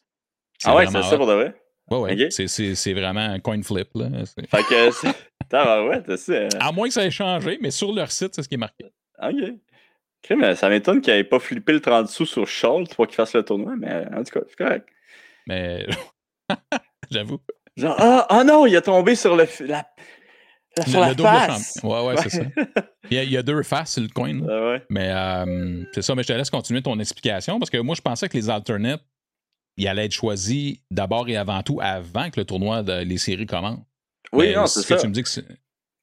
[0.63, 1.55] Ah ouais, c'est ça pour de vrai?
[1.89, 2.29] Ouais, ouais.
[2.29, 3.89] C'est vraiment un coin flip.
[3.95, 4.09] Là.
[4.25, 8.43] Fait que ouais, c'est À moins que ça ait changé, mais sur leur site, c'est
[8.43, 8.85] ce qui est marqué.
[9.21, 9.53] OK
[10.55, 13.43] ça m'étonne qu'il n'ait pas flippé le 30 sous sur Schultz pour qu'il fasse le
[13.43, 14.87] tournoi, mais en tout cas, c'est correct.
[15.47, 15.85] Mais
[17.11, 17.39] j'avoue.
[17.77, 19.85] Genre, ah, ah, non, il a tombé sur le, la,
[20.87, 21.79] sur la face.
[21.83, 22.43] Ouais, ouais, c'est ça.
[23.09, 24.39] Il y, a, deux faces sur le coin.
[24.39, 24.81] ouais.
[24.89, 28.01] Mais euh, c'est ça, mais je te laisse continuer ton explication parce que moi, je
[28.01, 29.03] pensais que les alternates,
[29.75, 33.45] ils allaient être choisis d'abord et avant tout avant que le tournoi de les séries
[33.45, 33.79] commence.
[34.31, 34.95] Oui, non, c'est ça.
[34.95, 35.45] Que tu me dis que c'est.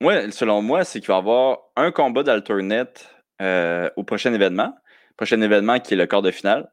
[0.03, 3.09] Ouais, selon moi, c'est qu'il va y avoir un combat d'alternate
[3.41, 4.75] euh, au prochain événement.
[5.17, 6.71] Prochain événement qui est le quart de finale.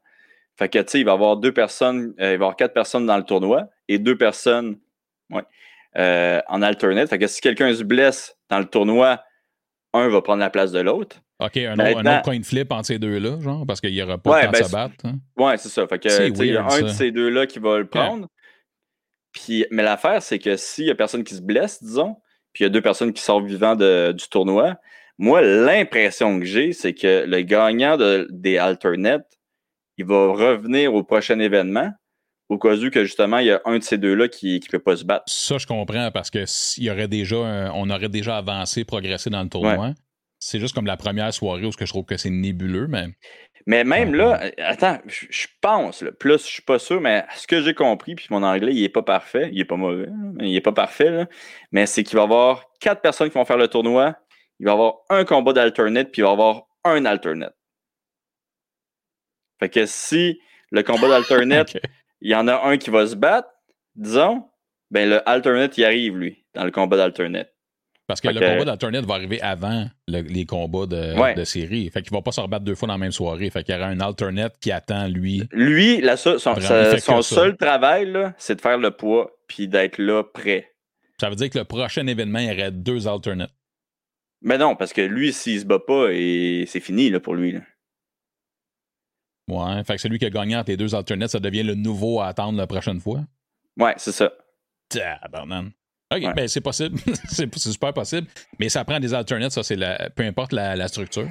[0.58, 2.56] Fait que, tu sais, il va y avoir deux personnes, euh, il va y avoir
[2.56, 4.80] quatre personnes dans le tournoi et deux personnes
[5.30, 5.43] ouais,
[5.97, 7.10] euh, en alternate.
[7.10, 9.21] Fait que si quelqu'un se blesse dans le tournoi,
[9.93, 11.17] un va prendre la place de l'autre.
[11.39, 14.45] OK, un, autre, coin flip entre ces deux-là, genre, parce qu'il n'y aura pas de
[14.45, 14.95] temps ben, de se battre.
[15.04, 15.15] Hein?
[15.36, 15.86] Ouais, c'est ça.
[15.86, 18.30] Fait que, il y a un de ces deux-là qui va le prendre.
[19.34, 22.15] Puis, mais l'affaire, c'est que s'il n'y a personne qui se blesse, disons,
[22.54, 24.78] puis il y a deux personnes qui sortent vivants du tournoi,
[25.17, 27.97] moi, l'impression que j'ai, c'est que le gagnant
[28.30, 29.32] des alternates,
[29.97, 31.91] il va revenir au prochain événement
[32.49, 34.80] au cas où que justement il y a un de ces deux-là qui ne peut
[34.80, 35.23] pas se battre.
[35.28, 36.45] Ça, je comprends parce que
[36.80, 37.38] y aurait déjà
[37.73, 39.93] on aurait déjà avancé, progressé dans le tournoi.
[40.38, 43.08] C'est juste comme la première soirée où je trouve que c'est nébuleux, mais.
[43.67, 47.73] Mais même là, attends, je pense, plus je suis pas sûr, mais ce que j'ai
[47.73, 50.62] compris, puis mon anglais, il est pas parfait, il est pas mauvais, mais il est
[50.62, 51.25] pas parfait,
[51.71, 54.15] mais c'est qu'il va y avoir quatre personnes qui vont faire le tournoi,
[54.60, 57.56] il va y avoir un combat d'alternate, puis il va y avoir un alternate.
[59.60, 60.39] Fait que si
[60.72, 61.78] le combat d'alternate,
[62.22, 63.50] il y en a un qui va se battre,
[63.96, 64.46] disons,
[64.91, 67.52] ben le alternate, il arrive, lui, dans le combat d'alternate.
[68.08, 71.89] Parce que le combat d'alternate va arriver avant les combats de, série.
[71.89, 73.50] Fait qu'il va pas se rebattre deux fois dans la même soirée.
[73.50, 75.44] Fait qu'il y aura un alternate qui attend, lui.
[75.52, 80.72] Lui, son, son seul travail, c'est de faire le poids puis d'être là prêt.
[81.20, 83.52] Ça veut dire que le prochain événement, il y aurait deux alternates.
[84.45, 87.51] Mais non, parce que lui, s'il se bat pas, c'est fini là, pour lui.
[87.51, 87.62] Là.
[89.47, 92.21] Ouais, fait que celui qui a gagné entre les deux alternates, ça devient le nouveau
[92.21, 93.25] à attendre la prochaine fois.
[93.77, 94.31] Ouais, c'est ça.
[94.88, 95.71] Tabarnan.
[96.13, 96.99] OK, ben c'est possible.
[97.27, 98.27] c'est super possible.
[98.60, 100.12] Mais ça prend des alternates, ça, c'est la.
[100.12, 101.27] Peu importe la, structure.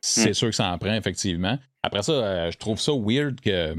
[0.00, 0.34] C'est hmm.
[0.34, 1.58] sûr que ça en prend, effectivement.
[1.82, 3.74] Après ça, euh, je trouve ça weird que.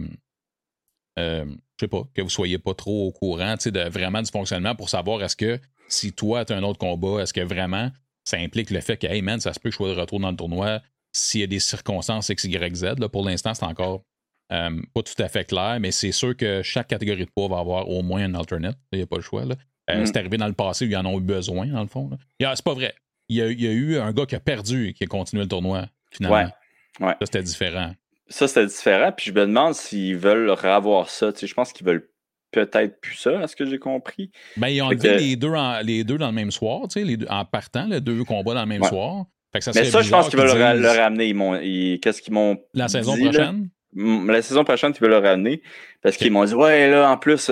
[1.20, 4.76] Euh, je sais pas, que vous soyez pas trop au courant de vraiment du fonctionnement
[4.76, 7.92] pour savoir est-ce que si toi, tu as un autre combat, est-ce que vraiment
[8.24, 10.20] ça implique le fait que, hey man, ça se peut que je sois de retour
[10.20, 10.82] dans le tournoi
[11.12, 12.84] s'il y a des circonstances X, Y, Z.
[13.00, 14.04] Là, pour l'instant, c'est encore
[14.52, 17.60] euh, pas tout à fait clair, mais c'est sûr que chaque catégorie de poids va
[17.60, 18.78] avoir au moins un alternate.
[18.92, 19.46] Il n'y a pas le choix.
[19.46, 19.56] Là.
[19.90, 20.06] Mm.
[20.06, 22.10] C'est arrivé dans le passé où ils en ont eu besoin, dans le fond.
[22.40, 22.96] C'est pas vrai.
[23.30, 26.52] Il y, a, eu un gars qui a perdu qui a continué le tournoi, finalement.
[27.00, 27.08] Ouais.
[27.08, 27.14] ouais.
[27.20, 27.94] Ça, c'était différent.
[28.28, 29.12] Ça, c'était différent.
[29.12, 31.32] Puis je me demande s'ils veulent revoir ça.
[31.40, 32.10] je pense qu'ils veulent
[32.54, 34.32] peut-être plus ça, à ce que j'ai compris.
[34.56, 37.44] Ben, ils ont enlevé les, deux les deux dans le même soir, les deux, en
[37.44, 39.26] partant, les deux combats dans le même soir.
[39.54, 42.00] Mais ça, je pense qu'ils veulent le, ramener.
[42.00, 42.58] Qu'est-ce qu'ils m'ont.
[42.74, 43.70] La saison prochaine?
[43.96, 45.62] La saison prochaine, tu veux le ramener.
[46.02, 47.52] Parce qu'ils m'ont dit, ouais, là, en plus,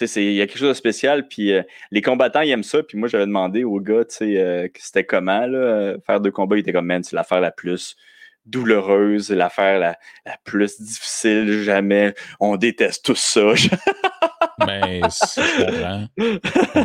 [0.00, 1.26] il y a quelque chose de spécial.
[1.28, 2.82] Puis euh, les combattants, ils aiment ça.
[2.82, 6.56] Puis moi, j'avais demandé au gars, tu sais, euh, c'était comment, là, faire deux combats.
[6.56, 7.96] Il était comme, man, c'est l'affaire la plus
[8.44, 12.14] douloureuse, l'affaire la, la, plus difficile jamais.
[12.38, 13.52] On déteste tout ça.
[14.66, 16.06] Mais je comprends.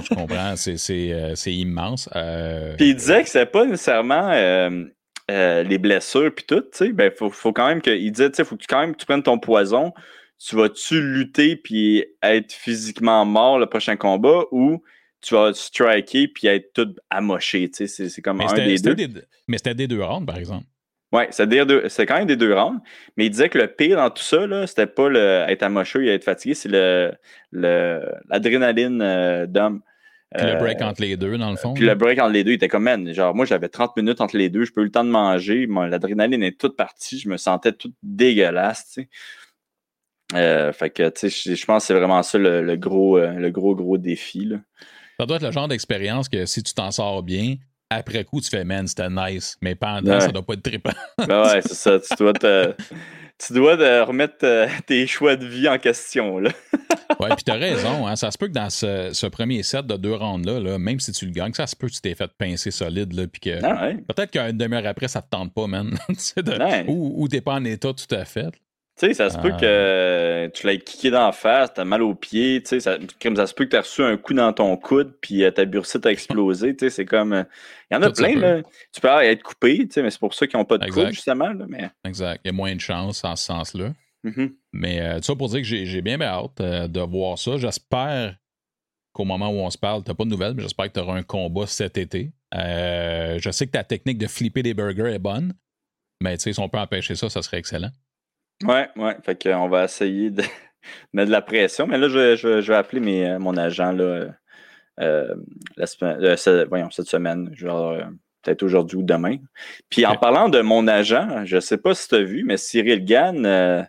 [0.02, 0.56] Je comprends.
[0.56, 2.10] C'est euh, immense.
[2.16, 6.62] Euh, puis il disait que c'est pas nécessairement euh, les blessures puis tout.
[6.62, 7.92] Tu sais, ben, faut, faut quand même que.
[7.92, 9.94] Il disait, tu sais, faut que tu, quand même que tu prennes ton poison.
[10.38, 14.84] Tu vas-tu lutter puis être physiquement mort le prochain combat ou
[15.22, 17.70] tu vas striker puis être tout amoché.
[17.72, 18.96] Tu sais, c'est comme un des deux.
[19.48, 20.66] mais c'était des deux rounds, par exemple.
[21.16, 22.82] Oui, c'est quand même des deux rounds.
[23.16, 26.14] Mais il disait que le pire dans tout ça, c'était pas le, être amocheux et
[26.14, 26.70] être fatigué, c'est
[27.52, 29.82] l'adrénaline le, d'homme.
[30.36, 31.74] Puis le break euh, entre les deux, dans le fond.
[31.74, 34.20] Puis le break entre les deux, il était comme, man, genre, moi, j'avais 30 minutes
[34.22, 37.30] entre les deux, je peux eu le temps de manger, l'adrénaline est toute partie, je
[37.30, 39.10] me sentais toute dégueulasse, tu sais.
[40.34, 43.52] Euh, fait que, tu sais, je pense que c'est vraiment ça le, gros, euh, le
[43.52, 44.58] gros, gros défi, là.
[45.20, 47.56] Ça doit être le genre d'expérience que si tu t'en sors bien,
[47.96, 49.58] après coup, tu fais, man, c'était nice.
[49.62, 50.92] Mais pendant, ça doit pas être trippant.
[51.28, 52.00] ben ouais, c'est ça.
[52.00, 52.74] Tu dois te.
[53.38, 56.40] Tu dois de remettre euh, tes choix de vie en question.
[56.40, 56.52] Là.
[57.20, 58.08] ouais, puis t'as raison.
[58.08, 61.12] Hein, ça se peut que dans ce, premier set de deux rounds-là, là, même si
[61.12, 63.12] tu le gagnes, ça se peut que tu t'es fait pincer solide.
[63.12, 65.90] Là, puis que, ah Peut-être qu'une demi-heure après, ça te tente pas, man.
[66.38, 68.52] de, ou, ou t'es pas en état tout à fait.
[68.98, 69.58] Tu sais, ça se peut Ah.
[69.60, 73.46] que tu l'aies kické d'en face, t'as mal aux pieds, tu sais, ça, comme ça
[73.46, 76.12] se peut que t'aies reçu un coup dans ton coude, puis euh, ta bursite a
[76.12, 77.34] explosé, tu sais, c'est comme...
[77.34, 77.44] euh,
[77.92, 78.62] Il y en a Tout plein, là.
[78.94, 81.10] Tu peux être coupé, tu sais, mais c'est pour ça qu'ils n'ont pas de coude,
[81.12, 81.90] justement, là, mais...
[82.06, 82.40] Exact.
[82.46, 83.92] Il y a moins de chance en ce sens-là.
[84.24, 84.56] Mhm.
[84.72, 87.58] Mais euh, ça pour dire que j'ai bien hâte euh, de voir ça.
[87.58, 88.38] J'espère
[89.12, 91.16] qu'au moment où on se parle, t'as pas de nouvelles, mais j'espère que tu auras
[91.18, 92.32] un combat cet été.
[92.54, 95.54] Je sais que ta technique de flipper des burgers est bonne,
[96.24, 97.92] mais tu sais, si on peut empêcher ça, ça serait excellent.
[98.64, 100.42] Ouais, ouais, fait qu'on va essayer de
[101.14, 103.92] mettre de la pression, mais là, je, je- je vais appeler mes, euh, mon agent,
[103.92, 104.30] là, euh,
[105.02, 105.36] euh,
[105.78, 108.04] la semaine, euh, ce- voyons, cette semaine, genre, euh,
[108.44, 109.38] peut-être aujourd'hui ou demain.
[109.90, 113.04] Puis en parlant de mon agent, je sais pas si tu as vu, mais Cyril
[113.04, 113.88] Gann,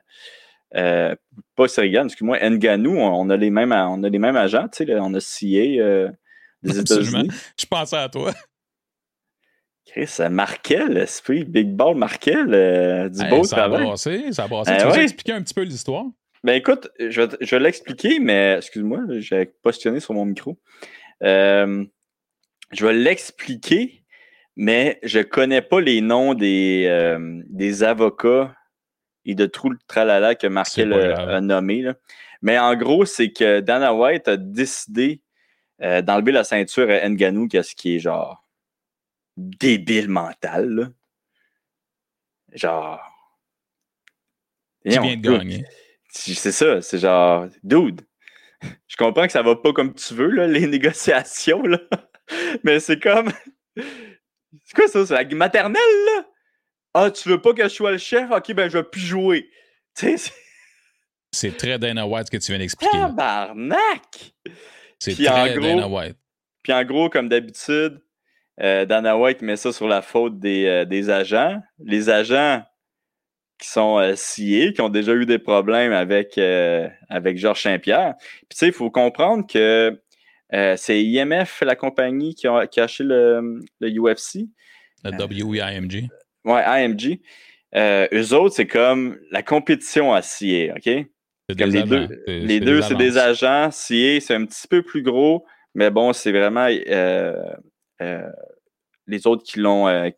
[0.72, 4.85] pas Cyril Gann, excuse-moi, Nganou, on, a les mêmes, on a les mêmes agents, tu
[4.85, 6.11] sais, on a CIA euh,
[6.62, 6.79] des.
[6.81, 7.31] États-Unis.
[7.59, 8.33] Je pensais à toi.
[9.87, 13.87] Chris, euh, Markel, esprit, Big Ball Markel, euh, du Hey, beau ça a travail.
[13.88, 14.72] passé, ça a passé.
[14.75, 15.03] Eh tu veux ouais.
[15.05, 16.05] expliquer un petit peu l'histoire?
[16.44, 20.59] Ben écoute, je vais, te- je vais l'expliquer, mais excuse-moi, j'ai positionné sur mon micro.
[21.22, 21.85] Euh,
[22.72, 24.03] je vais l'expliquer,
[24.57, 28.55] mais je connais pas les noms des, euh, des avocats
[29.25, 31.83] et de tout le tralala que Markel a, a nommé.
[31.83, 31.94] là.
[32.42, 35.22] Mais en gros, c'est que Dana White a décidé
[35.83, 38.45] euh, d'enlever la ceinture à Nganou, qu'est-ce qui est genre
[39.37, 40.68] débile mental.
[40.68, 40.88] là.
[42.53, 43.01] Genre.
[44.85, 45.64] Qui vient de gagner?
[46.09, 48.01] C'est ça, c'est genre, dude,
[48.87, 51.79] je comprends que ça va pas comme tu veux, là, les négociations, là.
[52.64, 53.31] mais c'est comme.
[53.77, 55.05] C'est quoi ça?
[55.05, 56.27] C'est la maternelle, là?
[56.94, 58.31] Ah, tu veux pas que je sois le chef?
[58.31, 59.51] Ok, ben je vais plus jouer.
[59.94, 60.33] Tu sais,
[61.33, 62.90] c'est très Dana White ce que tu viens d'expliquer.
[62.99, 64.35] tabarnak!
[64.99, 66.16] C'est en très gros- Dana White.
[66.62, 68.01] Puis en gros, comme d'habitude,
[68.62, 71.61] euh, Dana White met ça sur la faute des, euh, des agents.
[71.79, 72.62] Les agents
[73.59, 78.14] qui sont euh, sciés, qui ont déjà eu des problèmes avec, euh, avec Georges Saint-Pierre.
[78.19, 80.01] Puis tu sais, il faut comprendre que
[80.77, 84.47] c'est IMF, la compagnie qui a, qui a acheté le, le UFC.
[85.05, 86.09] Le WIMG.
[86.45, 86.62] Ouais.
[87.75, 91.07] Euh, eux autres, c'est comme la compétition à scier, OK?
[91.59, 93.71] Comme les deux, les deux, c'est des agents.
[93.71, 96.69] CA, c'est un petit peu plus gros, mais bon, c'est vraiment
[99.06, 100.11] les autres qui l'ont, euh,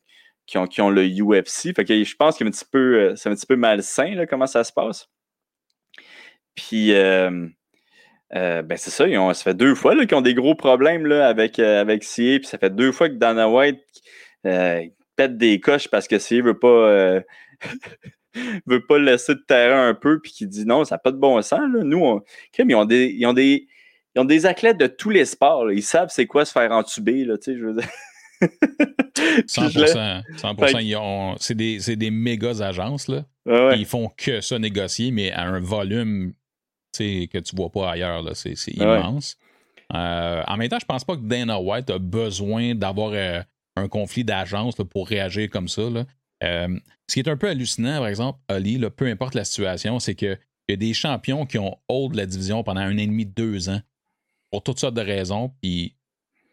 [0.46, 1.74] qui ont, qui ont le UFC.
[1.74, 4.26] Fait que je pense que c'est un petit peu, euh, un petit peu malsain là,
[4.26, 5.08] comment ça se passe.
[6.54, 7.46] Puis, euh,
[8.34, 11.06] euh, ben c'est ça, ils ont, ça fait deux fois qu'ils ont des gros problèmes
[11.06, 13.80] là, avec, euh, avec CA, puis ça fait deux fois que Dana White
[14.46, 14.82] euh,
[15.16, 16.68] pète des coches parce que CA veut pas.
[16.68, 17.20] euh,
[18.66, 21.16] veut pas laisser de terrain un peu puis qui dit non, ça n'a pas de
[21.16, 21.60] bon sens.
[21.72, 21.82] Là.
[21.82, 22.20] Nous,
[22.58, 23.66] ils, ont des, ils, ont des,
[24.18, 25.64] ils ont des athlètes de tous les sports.
[25.66, 25.72] là.
[25.72, 27.24] Ils savent c'est quoi se faire entuber.
[27.24, 27.88] Là, tu sais, je veux dire.
[28.40, 30.22] Puis je l'ai- 100%.
[30.36, 33.24] 100%, Fait que- ils ont- c'est des, des méga agences, là.
[33.46, 33.78] Ouais.
[33.78, 36.34] Ils font que ça négocier, mais à un volume
[36.98, 38.22] que tu vois pas ailleurs.
[38.22, 38.32] là.
[38.34, 38.84] C'est Ouais.
[39.00, 39.36] immense.
[39.90, 43.12] en même temps, je pense pas que Dana White a besoin d'avoir
[43.76, 45.82] un conflit d'agence pour réagir comme ça.
[46.42, 46.68] ce
[47.14, 50.72] qui est un peu hallucinant, par exemple, Ali, peu importe la situation, c'est qu'il y
[50.72, 53.80] a des champions qui ont hold la division pendant un an et demi, deux ans,
[54.50, 55.94] pour toutes sortes de raisons, puis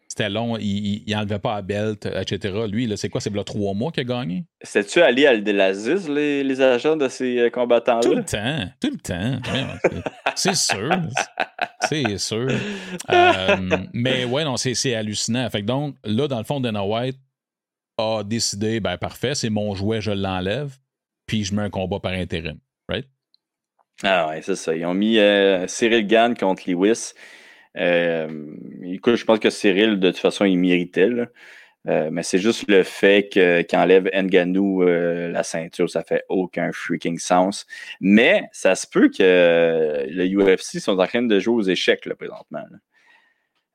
[0.08, 2.66] c'était long, il n'enlevait pas à belt, etc.
[2.70, 3.20] Lui, c'est quoi?
[3.20, 4.44] C'est le trois mois qu'il a gagné?
[4.62, 8.00] C'est-tu Ali Al-Delaziz, les, les agents de ces euh, combattants-là?
[8.00, 9.38] Tout le temps, tout le temps.
[10.34, 10.90] c'est sûr.
[11.86, 12.48] C'est sûr.
[13.10, 13.56] Euh,
[13.92, 15.48] mais ouais, non, c'est hallucinant.
[15.50, 17.18] Fait donc, là, dans le fond, Dana White
[17.98, 20.76] a décidé, ben parfait, c'est mon jouet, je l'enlève,
[21.26, 22.58] puis je mets un combat par intérim.
[22.88, 23.06] Right?
[24.02, 24.74] Ah ouais, c'est ça.
[24.74, 27.12] Ils ont mis euh, Cyril Gann contre Lewis.
[27.76, 31.10] Euh, écoute, je pense que Cyril, de toute façon, il méritait.
[31.88, 36.72] Euh, mais c'est juste le fait qu'il enlève Nganou euh, la ceinture, ça fait aucun
[36.72, 37.66] freaking sens.
[38.00, 42.14] Mais ça se peut que le UFC sont en train de jouer aux échecs là,
[42.14, 42.64] présentement.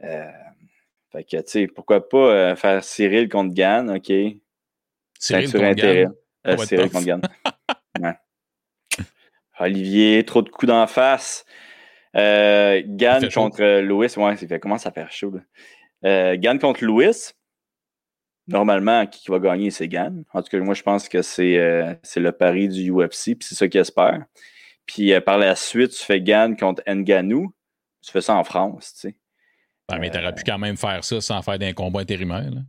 [0.01, 4.11] fait que, tu sais, pourquoi pas faire Cyril contre Gann, OK?
[5.19, 6.13] Cyril contre Gann.
[6.65, 7.21] Cyril contre Gann.
[9.59, 11.45] Olivier, trop de coups d'en face.
[12.15, 14.07] Euh, Gann contre Louis.
[14.17, 15.33] Ouais, ça commence à faire chaud.
[16.05, 17.31] Euh, Gann contre Louis.
[18.47, 20.23] Normalement, qui va gagner, c'est Gann.
[20.33, 23.55] En tout cas, moi, je pense que c'est euh, le pari du UFC, puis c'est
[23.55, 24.25] ça qu'il espère.
[24.85, 27.53] Puis par la suite, tu fais Gann contre Nganou.
[28.03, 29.15] Tu fais ça en France, tu sais.
[29.91, 32.49] Ouais, mais t'aurais pu quand même faire ça sans faire d'un combat intérimaire.
[32.49, 32.61] Là.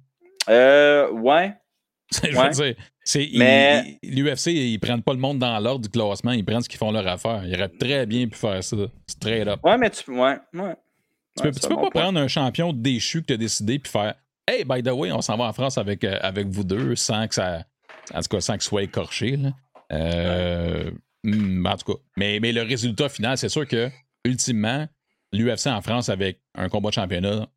[0.48, 1.54] Euh, ouais.
[2.12, 2.74] je veux dire,
[3.34, 3.98] mais...
[4.02, 6.92] L'UFC, ils, prennent pas le monde dans l'ordre du classement, ils prennent ce qu'ils font
[6.92, 7.42] leur affaire.
[7.44, 9.60] Ils auraient très bien pu faire ça, straight up.
[9.64, 10.76] Ouais, mais tu, ouais, ouais.
[11.36, 14.14] tu peux, peux pas prendre un champion déchu que tu as décidé puis faire
[14.48, 17.28] Hey, by the way, on s'en va en France avec, euh, avec vous deux sans
[17.28, 17.64] que ça.
[18.12, 19.36] En tout cas, sans que ce soit écorché.
[19.36, 19.50] Là.
[19.92, 20.90] Euh,
[21.22, 22.00] hmm, en tout cas.
[22.16, 23.88] Mais, mais le résultat final, c'est sûr que,
[24.24, 24.88] ultimement,
[25.32, 27.48] l'UFC en France avec un combat de championnat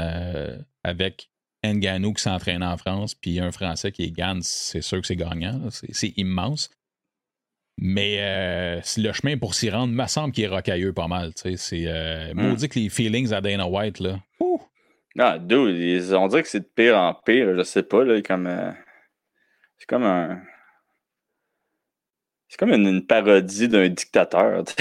[0.00, 1.30] euh, avec
[1.72, 5.16] Nganou qui s'entraîne en France, puis un Français qui est gagne, c'est sûr que c'est
[5.16, 5.60] gagnant.
[5.70, 6.70] C'est immense.
[7.76, 11.32] Mais euh, le chemin pour s'y rendre me semble qu'il est rocailleux pas mal.
[11.34, 12.40] C'est euh, hmm.
[12.40, 14.00] maudit que les feelings à Dana White.
[14.00, 14.20] Là.
[15.18, 17.56] Ah, dude, on dirait que c'est de pire en pire.
[17.56, 18.04] Je sais pas.
[18.04, 18.70] Là, comme, euh,
[19.78, 20.40] c'est comme un.
[22.48, 24.64] C'est comme une, parodie d'un dictateur.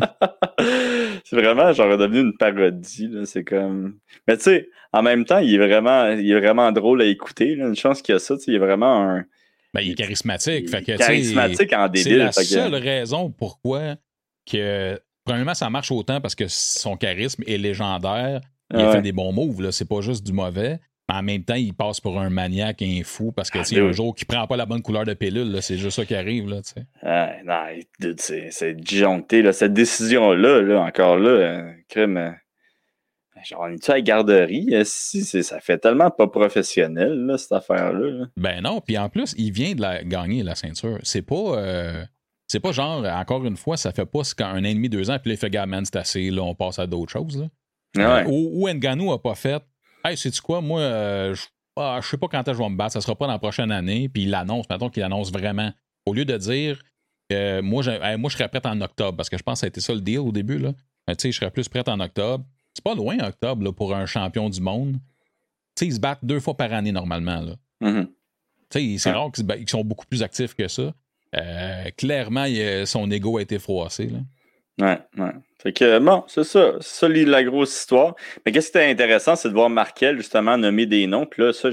[1.24, 3.10] c'est vraiment genre devenu une parodie.
[3.24, 3.96] C'est comme.
[4.26, 7.52] Mais tu sais, en même temps, il est vraiment, il est vraiment drôle à écouter.
[7.52, 8.34] Une chance qu'il y a ça.
[8.46, 9.24] Il est vraiment un.
[9.72, 10.68] Ben, il est charismatique.
[10.68, 12.02] Fait que, charismatique en débile.
[12.02, 13.96] C'est la seule raison pourquoi
[14.50, 14.98] que.
[15.24, 18.40] Premièrement, ça marche autant parce que son charisme est légendaire.
[18.72, 19.70] Il a fait des bons moves.
[19.70, 23.04] C'est pas juste du mauvais en même temps, il passe pour un maniaque et un
[23.04, 25.76] fou parce que ah, un jour qui prend pas la bonne couleur de pilule, c'est
[25.76, 26.48] juste ça qui arrive.
[26.48, 26.60] Là,
[27.02, 29.50] ah, non, c'est disjoncté.
[29.52, 32.16] cette décision-là, là, encore là, euh, crème.
[32.16, 32.30] Euh,
[33.44, 34.68] genre, on est-tu à la garderie?
[34.72, 38.26] Euh, si, ça fait tellement pas professionnel, cette affaire-là.
[38.36, 40.98] Ben non, puis en plus, il vient de la gagner, la ceinture.
[41.02, 42.06] C'est pas.
[42.46, 45.34] c'est pas genre, encore une fois, ça fait pas un ennemi, deux ans, puis là,
[45.34, 47.38] il fait gamin, c'est assez, là, on passe à d'autres choses.
[47.38, 47.48] Là.
[48.28, 49.62] Ou, Nganou a pas fait
[50.04, 51.36] Hey, sais-tu quoi, moi, euh,
[51.76, 53.70] ah, je, sais pas quand je vais me battre, ça sera pas dans la prochaine
[53.70, 55.72] année, puis il l'annonce, mettons qu'il annonce vraiment.
[56.06, 56.80] Au lieu de dire,
[57.32, 57.82] euh, moi,
[58.16, 59.94] moi, je serais prêt en octobre, parce que je pense que ça a été ça
[59.94, 60.72] le deal au début, là.
[61.08, 62.44] tu sais, je serais plus prêt en octobre.
[62.74, 64.94] C'est pas loin, octobre, là, pour un champion du monde.
[65.74, 67.54] Tu sais, ils se battent deux fois par année, normalement, là.
[68.70, 70.94] Tu sais, c'est rare qu'ils sont beaucoup plus actifs que ça.
[71.36, 72.46] Euh, clairement,
[72.86, 74.18] son ego a été froissé, là.
[74.80, 75.32] Ouais, ouais.
[75.62, 76.72] Fait que, bon, c'est ça.
[76.80, 78.14] C'est ça la grosse histoire.
[78.44, 81.26] Mais qu'est-ce qui était intéressant, c'est de voir Markel, justement, nommer des noms.
[81.26, 81.68] Puis là, ça,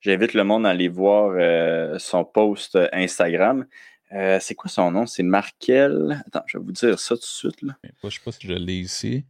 [0.00, 3.66] j'invite le monde à aller voir euh, son post Instagram.
[4.12, 5.06] Euh, c'est quoi son nom?
[5.06, 6.20] C'est Markel.
[6.26, 7.62] Attends, je vais vous dire ça tout de suite.
[7.62, 7.74] Là.
[8.02, 9.24] Je sais pas si je l'ai ici.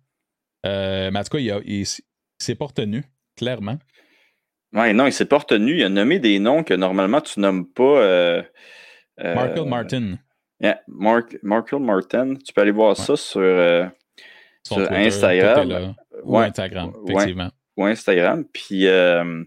[0.64, 3.04] Euh, mais en tout cas, il, il, s'est pas retenu,
[3.36, 3.78] clairement.
[4.72, 5.76] Ouais, non, il s'est pas retenu.
[5.76, 8.42] Il a nommé des noms que normalement tu nommes pas.
[9.18, 10.16] Markel Martin.
[10.60, 13.86] Yeah, Mark, Markel Martin, tu peux aller voir ça sur, euh,
[14.62, 15.94] sur Instagram.
[16.22, 17.50] Ou Instagram, effectivement.
[17.76, 18.44] Ou Instagram.
[18.46, 19.44] Puis, euh,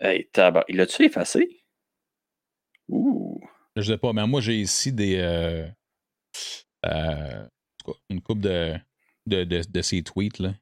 [0.00, 0.28] hey,
[0.68, 1.64] il a-tu effacé?
[2.88, 3.40] Ouh.
[3.76, 5.16] Je sais pas, mais moi, j'ai ici des.
[5.18, 5.66] Euh,
[6.86, 7.46] euh,
[8.10, 8.74] une coupe de,
[9.26, 10.40] de, de, de, ses tweets.
[10.40, 10.54] Là.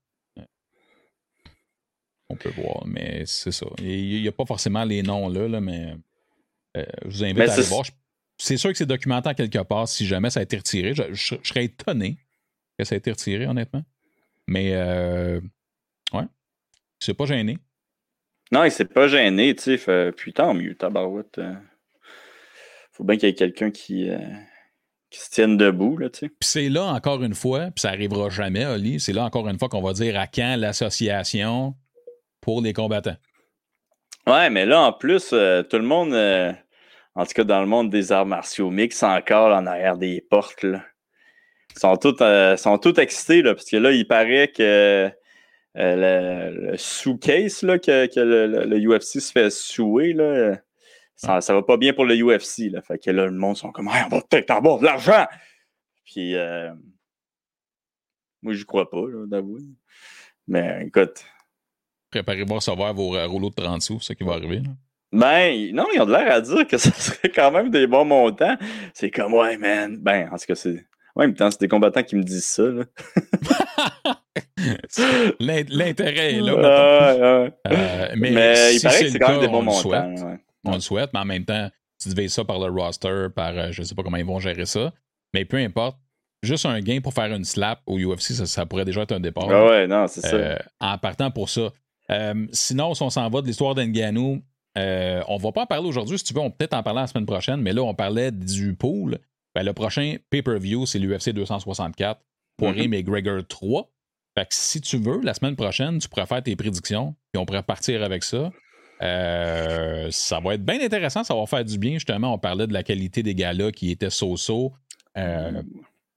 [2.28, 3.66] On peut voir, mais c'est ça.
[3.78, 5.94] Il n'y a pas forcément les noms là, là mais
[6.74, 7.84] je vous invite à aller voir
[8.42, 10.94] c'est sûr que c'est documenté quelque part si jamais ça a été retiré.
[10.94, 12.16] Je, serais étonné
[12.76, 13.82] que ça ait été retiré, honnêtement.
[14.48, 15.40] Mais, euh,
[16.12, 16.24] ouais,
[16.98, 17.58] c'est pas gêné.
[18.50, 20.12] Non, il s'est pas gêné, tu sais.
[20.16, 21.38] Puis tant mieux, tabarouette.
[21.38, 21.54] Euh.
[22.90, 24.18] Faut bien qu'il y ait quelqu'un qui, euh,
[25.08, 26.28] qui se tiennent debout, là, tu sais.
[26.28, 29.58] Puis c'est là, encore une fois, puis ça arrivera jamais, Oli, c'est là, encore une
[29.58, 31.76] fois, qu'on va dire à quand l'association
[32.40, 33.16] pour les combattants.
[34.26, 36.12] Ouais, mais là, en plus, euh, tout le monde,
[37.14, 40.62] en tout cas dans le monde des arts martiaux mix, encore en arrière des portes,
[40.62, 40.82] là.
[41.74, 45.10] Ils sont tous, euh, sont tous excités, là, parce que là, il paraît que
[45.74, 50.58] le, sous-case là, que, le, UFC se fait souer, là,
[51.16, 52.70] ça, ça va pas bien pour le UFC.
[52.70, 52.82] Là.
[52.82, 55.26] Fait que là, le monde sont comme on va peut-être avoir de l'argent.
[56.04, 56.72] Puis euh,
[58.42, 59.62] moi, je crois pas, d'avouer.
[60.48, 61.24] Mais écoute.
[62.10, 64.62] Préparez-vous à recevoir vos euh, rouleaux de 30 sous, ça qui va arriver.
[65.12, 68.04] Ben, non, ils ont de l'air à dire que ça serait quand même des bons
[68.04, 68.56] montants.
[68.94, 69.98] C'est comme, ouais, man.
[69.98, 70.86] Ben, en tout cas, c'est.
[71.14, 72.62] Ouais, mais c'est des combattants qui me disent ça.
[75.40, 76.52] L'intérêt est là.
[76.52, 77.50] Euh,
[78.16, 81.24] mais, il paraît que c'est quand même des bons montants on le souhaite, mais en
[81.24, 81.68] même temps,
[82.00, 84.64] tu divises ça par le roster, par euh, je sais pas comment ils vont gérer
[84.64, 84.92] ça.
[85.34, 85.98] Mais peu importe,
[86.44, 89.48] juste un gain pour faire une slap au UFC, ça, pourrait déjà être un départ.
[89.50, 90.36] Ah ouais, non, c'est ça.
[90.36, 91.72] Euh, en partant pour ça.
[92.52, 94.40] Sinon, si on s'en va de l'histoire d'Enganou,
[94.76, 96.18] on va pas en parler aujourd'hui.
[96.18, 98.30] Si tu veux, on peut peut-être en parler la semaine prochaine, mais là, on parlait
[98.30, 99.18] du pool.
[99.54, 102.20] Ben, le prochain pay-per-view, c'est l'UFC 264
[102.56, 103.90] pour mm McGregor 3.
[104.36, 107.44] Fait que si tu veux, la semaine prochaine, tu pourrais faire tes prédictions, et on
[107.44, 108.50] pourrait partir avec ça.
[109.02, 111.94] Euh, ça va être bien intéressant, ça va faire du bien.
[111.94, 114.72] Justement, on parlait de la qualité des gars-là qui étaient so-so
[115.18, 115.62] euh,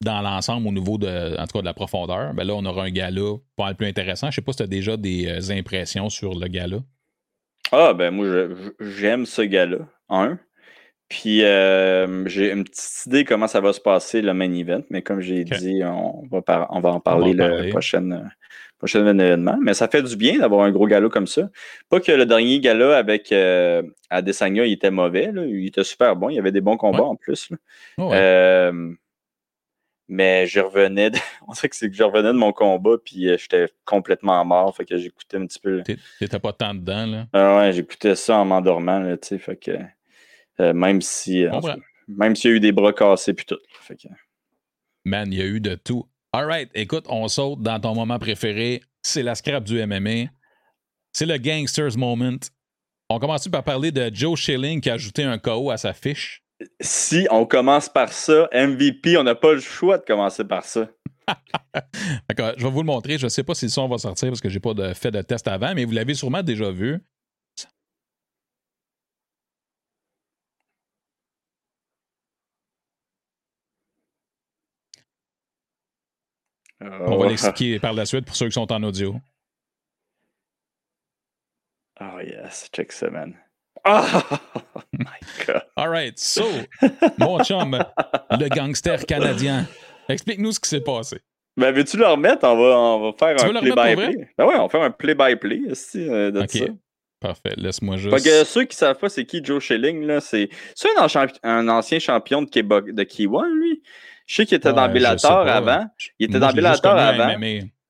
[0.01, 2.33] dans l'ensemble au niveau de, en tout cas, de la profondeur.
[2.33, 4.29] Ben là, on aura un gars-là pas le plus intéressant.
[4.29, 6.77] Je sais pas si tu as déjà des euh, impressions sur le gars-là.
[7.71, 8.27] Ah, ben moi,
[8.79, 9.79] j'aime ce gars-là.
[10.09, 10.39] Un.
[11.07, 15.21] Puis j'ai une petite idée comment ça va se passer le main event, mais comme
[15.21, 18.31] j'ai dit, on va, on va en parler, la prochaine,
[18.77, 19.57] prochain événement.
[19.61, 21.49] Mais ça fait du bien d'avoir un gros galop comme ça.
[21.89, 25.31] Pas que le dernier gala avec euh, Adesanya, il était mauvais.
[25.35, 26.29] Il était super bon.
[26.29, 27.49] Il y avait des bons combats en plus.
[27.97, 28.91] Oh, euh,
[30.07, 31.17] mais je revenais de...
[31.47, 34.75] On que c'est que je revenais de mon combat, puis euh, j'étais complètement mort.
[34.75, 35.83] Fait que j'écoutais un petit peu.
[36.19, 37.27] T'étais pas tant dedans, là?
[37.33, 39.37] Ah ouais, j'écoutais ça en m'endormant, tu sais.
[39.37, 41.45] Fait que même si.
[42.07, 43.59] même s'il y a eu des bras cassés puis tout.
[43.81, 44.07] Fait que...
[45.03, 46.07] Man, il y a eu de tout.
[46.33, 48.81] Alright, écoute, on saute dans ton moment préféré.
[49.01, 50.29] C'est la scrap du MMA.
[51.13, 52.39] C'est le Gangsters Moment.
[53.09, 56.43] On commence par parler de Joe Schilling qui a ajouté un KO à sa fiche?
[56.79, 60.87] Si on commence par ça, MVP, on n'a pas le choix de commencer par ça.
[62.29, 63.17] D'accord, je vais vous le montrer.
[63.17, 65.11] Je ne sais pas si le son va sortir parce que j'ai pas de, fait
[65.11, 67.01] de test avant, mais vous l'avez sûrement déjà vu.
[76.81, 79.19] On va l'expliquer par la suite pour ceux qui sont en audio.
[81.99, 83.33] Oh yes, check ça, man.
[83.85, 84.23] Oh
[84.93, 85.05] my
[85.45, 85.61] God.
[85.77, 86.43] All right, so,
[87.19, 87.77] mon chum,
[88.31, 89.67] le gangster canadien,
[90.09, 91.19] explique-nous ce qui s'est passé.
[91.57, 92.45] Ben, veux-tu le remettre?
[92.47, 94.29] On va, on va faire un play-by-play.
[94.37, 96.65] Ben ouais, on va faire un play-by-play ici euh, de ça.
[97.19, 98.15] Parfait, laisse-moi juste.
[98.15, 100.49] Fait que ceux qui savent pas c'est qui Joe Schilling, là, c'est
[100.97, 103.81] un, un, ancien champion de, K1, de K1, lui.
[104.25, 105.85] Je sais qu'il était dans Bellator avant.
[106.19, 107.37] Il était dans Bellator avant.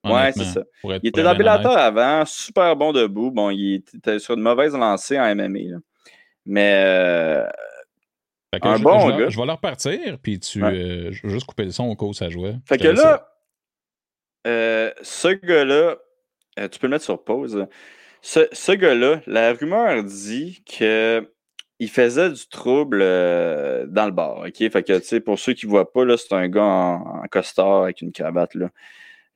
[0.05, 0.63] Ouais, c'est ça.
[0.83, 3.31] Il était Bellator avant, super bon debout.
[3.31, 5.79] Bon, il était sur une mauvaise lancée en MMA.
[6.45, 7.47] Mais euh,
[8.61, 9.29] un bon gars.
[9.29, 12.05] Je vais leur repartir, puis tu, euh, je vais juste couper le son au cas
[12.05, 12.55] où ça jouait.
[12.65, 13.27] Fait que là,
[14.47, 15.97] euh, ce gars-là,
[16.55, 17.65] tu peux le mettre sur pause.
[18.21, 21.27] Ce, ce gars-là, la rumeur dit que
[21.79, 24.45] il faisait du trouble euh, dans le bar.
[24.45, 24.57] OK?
[24.57, 27.23] Fait que, tu sais, pour ceux qui ne voient pas, là, c'est un gars en,
[27.29, 28.69] costard avec une cravate, là.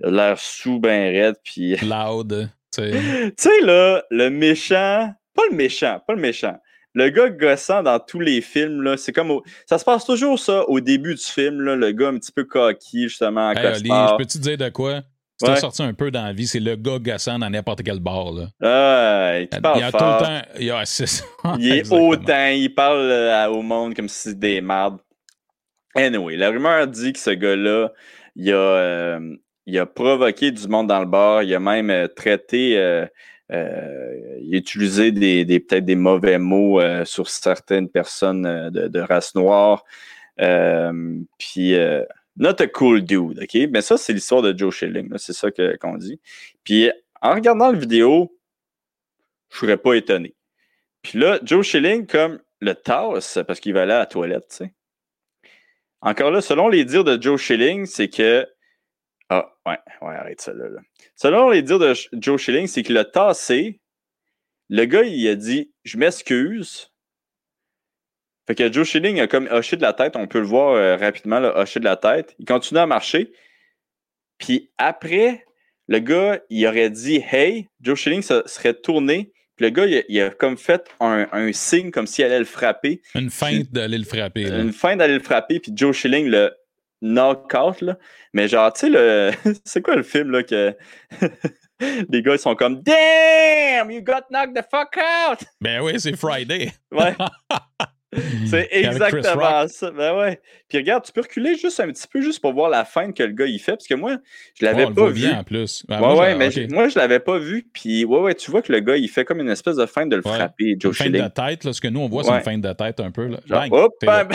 [0.02, 1.76] L'air sous, ben raide, puis...
[1.82, 2.92] Loud, tu sais.
[2.92, 5.14] tu sais, là, le méchant...
[5.36, 6.58] Pas le méchant, pas le méchant.
[6.94, 9.40] Le gars gossant dans tous les films, là, c'est comme...
[9.66, 12.44] Ça se passe toujours, ça, au début du film, là, le gars un petit peu
[12.44, 15.02] coquille, justement, en hey, je peux-tu te dire de quoi?
[15.40, 18.00] Tu t'es sorti un peu dans la vie, c'est le gars gossant dans n'importe quel
[18.00, 18.34] bar.
[18.34, 18.48] Là.
[18.62, 20.42] Ah, il, parle il y a tout le temps.
[20.60, 20.84] Il, y a,
[21.60, 25.00] il est autant, il parle euh, au monde comme si c'était des mardes.
[25.96, 27.94] Anyway, la rumeur dit que ce gars-là,
[28.36, 29.36] il, a, euh,
[29.70, 34.58] il a provoqué du monde dans le bar, il a même euh, traité, il a
[34.58, 39.84] utilisé des, des peut-être des mauvais mots sur certaines personnes de, race noire.
[40.38, 41.76] puis
[42.40, 43.70] Not a cool dude, OK?
[43.70, 45.10] Mais ça, c'est l'histoire de Joe Schilling.
[45.18, 46.20] C'est ça qu'on dit.
[46.64, 46.90] Puis
[47.22, 48.34] en regardant la vidéo,
[49.52, 50.36] je serais pas étonné.
[51.02, 54.56] Puis là, Joe Schilling, comme le tasse, parce qu'il va aller à la toilette, tu
[54.58, 54.74] sais.
[56.02, 58.48] Encore là, selon les dires de Joe Schilling, c'est que.
[59.30, 60.66] Ah, ouais, ouais, arrête ça là.
[61.16, 63.80] Selon les dires de Joe Schilling, c'est qu'il a tassé.
[64.70, 66.92] Le gars, il a dit Je m'excuse.
[68.48, 70.96] Fait que Joe Schilling a comme hoché de la tête, on peut le voir euh,
[70.96, 72.36] rapidement, là, hoché de la tête.
[72.40, 73.32] Il continue à marcher.
[74.40, 75.46] Puis après,
[75.88, 79.32] le gars, il aurait dit Hey, Joe Schilling se serait tourné.
[79.56, 82.40] Puis le gars, il a, il a comme fait un, un signe comme s'il allait
[82.40, 83.02] le frapper.
[83.14, 84.46] Une feinte d'aller le frapper.
[84.46, 84.60] là.
[84.60, 85.60] Une feinte d'aller le frapper.
[85.60, 86.52] Puis Joe Schilling le
[87.02, 87.82] knock out.
[87.82, 87.98] Là.
[88.34, 89.32] Mais genre, tu sais, le...
[89.66, 90.76] c'est quoi le film là que.
[92.10, 95.40] Les gars, ils sont comme Damn, you got knocked the fuck out!
[95.62, 96.72] Ben oui, c'est Friday.
[96.92, 97.16] Ouais.
[98.48, 99.92] C'est exactement ça.
[99.92, 100.42] Ben ouais.
[100.68, 103.22] Puis regarde, tu peux reculer juste un petit peu, juste pour voir la feinte que
[103.22, 104.18] le gars il fait, parce que moi,
[104.60, 105.14] je Oh, l'avais le pas vu.
[105.14, 105.86] bien en plus.
[105.88, 107.68] Ben, Ouais, moi, ouais, mais moi, je l'avais pas vu.
[107.72, 110.10] Puis, ouais, ouais, tu vois que le gars, il fait comme une espèce de feinte
[110.10, 110.34] de le Ouais.
[110.36, 112.62] frapper, Une Joe feinte de tête, là, ce que nous, on voit, c'est une feinte
[112.62, 113.28] de tête un peu.
[113.28, 113.38] Là.
[113.46, 113.70] Genre,
[114.02, 114.32] Bang,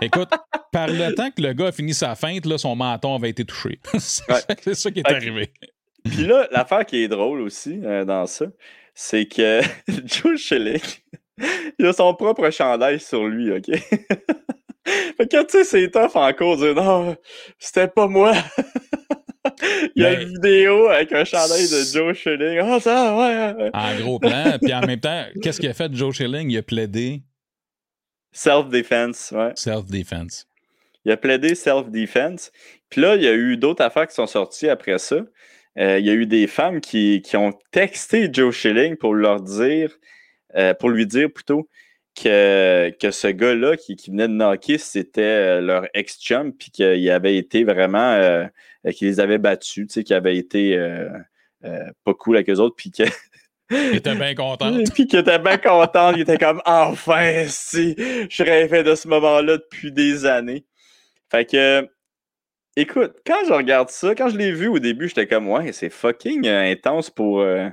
[0.00, 0.28] Écoute,
[0.72, 3.44] par le temps que le gars a fini sa feinte, là, son menton avait été
[3.44, 3.78] touché.
[3.98, 4.74] c'est Ouais.
[4.74, 5.52] ça qui est arrivé.
[6.04, 8.46] Puis là, l'affaire qui est drôle aussi euh, dans ça,
[8.94, 9.60] c'est que
[10.06, 10.80] Joe Schilling,
[11.78, 13.66] il a son propre chandail sur lui, OK?
[14.86, 17.16] fait que, tu sais, c'est tough encore de dire non,
[17.58, 18.32] c'était pas moi.
[19.96, 22.58] il y a Mais- une vidéo avec un chandail de Joe Schilling.
[22.62, 23.70] Ah, ça, ouais, ouais.
[23.74, 24.56] En gros plan.
[24.60, 26.50] Puis en même temps, qu'est-ce qu'il a fait, Joe Schilling?
[26.50, 27.22] Il a plaidé
[28.32, 29.52] Self-defense, ouais.
[29.54, 30.46] self-defense.
[31.04, 32.52] Il a plaidé self-defense.
[32.88, 35.16] Puis là, il y a eu d'autres affaires qui sont sorties après ça.
[35.78, 39.40] Euh, il y a eu des femmes qui, qui ont texté Joe Schilling pour leur
[39.40, 39.96] dire,
[40.56, 41.68] euh, pour lui dire plutôt
[42.20, 47.10] que, que ce gars-là qui, qui venait de knocker, c'était euh, leur ex-chum, puis qu'il
[47.10, 48.46] avait été vraiment, euh,
[48.92, 50.76] qu'il les avait battus, tu sais, qu'il avait été
[52.04, 53.04] pas cool avec eux autres, puis que
[53.70, 54.72] Il était bien content.
[54.94, 57.94] puis qu'il était bien content, il était comme enfin si
[58.30, 60.64] je rêvais de ce moment-là depuis des années.
[61.30, 61.88] Fait que
[62.76, 65.90] écoute, quand je regarde ça, quand je l'ai vu au début, j'étais comme ouais, c'est
[65.90, 67.68] fucking euh, intense pour euh,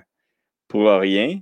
[0.67, 1.39] pour rien.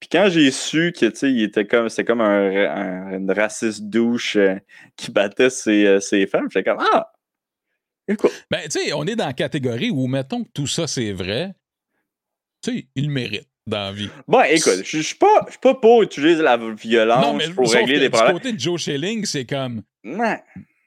[0.00, 3.30] Puis quand j'ai su que tu sais, il était comme c'était comme un, un- une
[3.32, 4.56] raciste douche euh,
[4.96, 7.12] qui battait ses, euh, ses femmes, j'étais comme ah
[8.08, 11.12] écoute, Ben, tu sais, on est dans la catégorie où, mettons que tout ça, c'est
[11.12, 11.52] vrai.
[12.62, 14.08] Tu sais, il le mérite dans la vie.
[14.26, 17.98] bon écoute, je suis pas pas pour utiliser la violence non, mais pour régler que
[18.00, 18.32] des du problèmes.
[18.34, 19.82] côté de Joe Schilling, c'est comme.
[20.04, 20.42] Ouais.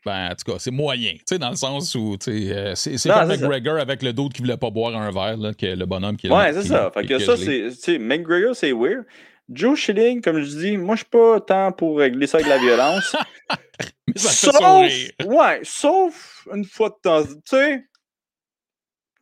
[0.05, 1.13] Ben, en tout cas, c'est moyen.
[1.13, 3.27] Tu sais, dans le sens où, tu sais, euh, c'est comme.
[3.29, 6.29] McGregor avec le d'autre qui voulait pas boire un verre, là, que le bonhomme qui.
[6.29, 6.91] Ouais, c'est qui- ça.
[6.93, 7.69] Fait que ça, c'est.
[7.69, 9.05] Tu sais, McGregor, c'est weird.
[9.49, 12.57] Joe Schilling, comme je dis, moi, je suis pas tant pour régler ça avec la
[12.57, 13.15] violence.
[14.07, 14.91] Mais ça sauf.
[15.25, 17.23] Ouais, sauf une fois de temps.
[17.23, 17.83] Tu sais.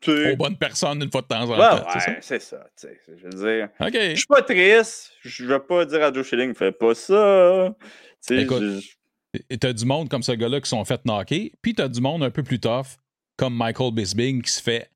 [0.07, 1.87] Aux bonnes personnes une fois de temps en temps.
[1.99, 2.65] c'est ouais, c'est ça.
[2.81, 3.69] Je veux dire.
[3.79, 3.87] ça?
[3.87, 3.93] OK.
[3.93, 5.11] Je suis pas triste.
[5.23, 7.73] Je vais pas dire à Joe Schilling, fais pas ça.
[7.79, 7.87] Tu
[8.35, 8.63] sais, Écoute.
[8.63, 12.23] je- t'as du monde comme ce gars-là qui sont fait knocker, puis t'as du monde
[12.23, 12.97] un peu plus tough,
[13.37, 14.89] comme Michael Bisbing, qui se fait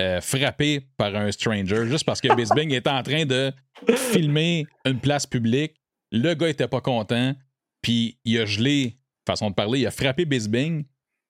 [0.00, 3.52] euh, frapper par un stranger juste parce que Bisbing était en train de
[4.12, 5.74] filmer une place publique.
[6.12, 7.34] Le gars était pas content,
[7.82, 8.96] puis il a gelé,
[9.26, 10.84] façon de parler, il a frappé Bisbing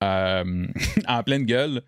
[0.05, 0.67] euh,
[1.09, 1.83] en pleine gueule.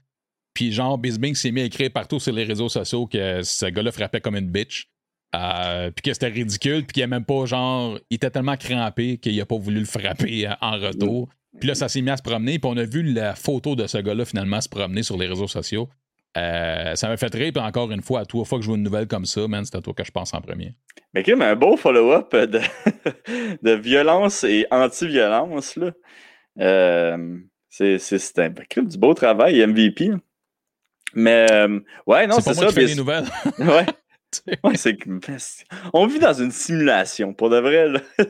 [0.54, 3.92] Puis genre, Bisbing s'est mis à écrire partout sur les réseaux sociaux que ce gars-là
[3.92, 4.88] frappait comme une bitch.
[5.34, 9.16] Euh, puis que c'était ridicule, puis qu'il a même pas, genre, il était tellement crampé
[9.16, 11.28] qu'il a pas voulu le frapper euh, en retour.
[11.58, 13.86] Puis là, ça s'est mis à se promener, puis on a vu la photo de
[13.86, 15.88] ce gars-là finalement se promener sur les réseaux sociaux.
[16.36, 18.76] Euh, ça m'a fait rire, puis encore une fois, à toi fois que je vois
[18.76, 20.74] une nouvelle comme ça, man, c'est à toi que je pense en premier.
[21.14, 22.34] Mais même un beau follow-up
[23.62, 25.92] de, violence et anti-violence, là.
[26.60, 27.38] Euh,
[27.68, 28.50] c'est, un
[28.82, 30.08] du beau travail, MVP.
[30.08, 30.16] là.
[31.14, 32.66] Mais, euh, ouais, non, c'est c'est, ça.
[32.66, 33.24] qui fais bis- les nouvelles.
[33.58, 33.86] Ouais.
[34.64, 35.10] Ouais, c'est que-
[35.92, 38.00] On vit dans une simulation, pour de vrai, là.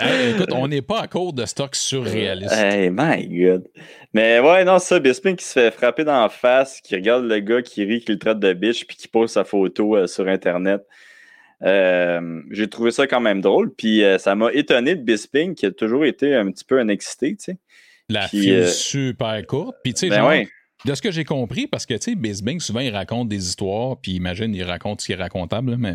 [0.00, 2.52] Hey, écoute, on n'est pas à cause de stocks surréalistes.
[2.52, 3.68] Hey, my God.
[4.12, 7.38] Mais ouais, non, ça, Bisping qui se fait frapper dans la face, qui regarde le
[7.38, 10.26] gars qui rit, qui le traite de bitch, puis qui pose sa photo euh, sur
[10.26, 10.82] Internet.
[11.62, 13.72] Euh, J'ai trouvé ça quand même drôle.
[13.74, 17.36] Puis ça m'a étonné de Bisping, qui a toujours été un petit peu un excité,
[17.36, 17.58] tu sais.
[18.08, 19.76] La Puis, file euh, super courte.
[19.84, 20.48] Puis, tu sais, Ben genre, ouais.
[20.84, 23.96] De ce que j'ai compris, parce que, tu sais, Bisbing, souvent, il raconte des histoires,
[24.00, 25.94] puis imagine, il raconte ce qui est racontable, là, mais.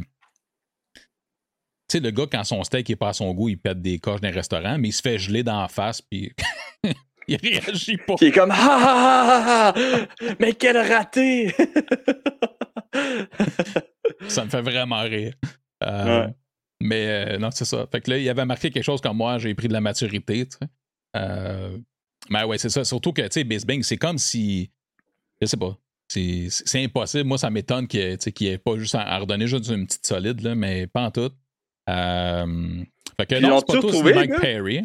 [1.88, 4.00] Tu sais, le gars, quand son steak est pas à son goût, il pète des
[4.00, 6.32] coches d'un restaurant, mais il se fait geler dans la face, puis
[7.28, 8.16] il réagit pas.
[8.16, 9.80] Qui est comme Ah, ah, ah, ah,
[10.40, 11.54] Mais quel raté!
[14.28, 15.34] Ça me fait vraiment rire.
[15.84, 16.34] Euh, Ouais.
[16.82, 17.86] Mais euh, non, c'est ça.
[17.92, 20.48] Fait que là, il avait marqué quelque chose comme moi, j'ai pris de la maturité,
[20.48, 20.68] tu sais.
[21.18, 21.78] Euh,
[22.30, 22.86] mais ouais, c'est ça.
[22.86, 24.72] Surtout que, tu sais, Bisbing, c'est comme si.
[25.42, 25.78] Je sais pas.
[26.08, 27.26] C'est c'est impossible.
[27.26, 30.56] Moi, ça m'étonne qu'il n'y ait pas juste à, redonner juste une petite solide, là,
[30.56, 31.32] mais pas en tout.
[31.90, 32.84] Euh,
[33.18, 34.40] fait que Puis non, c'est pas tous trouvé, Mike?
[34.42, 34.82] Perry.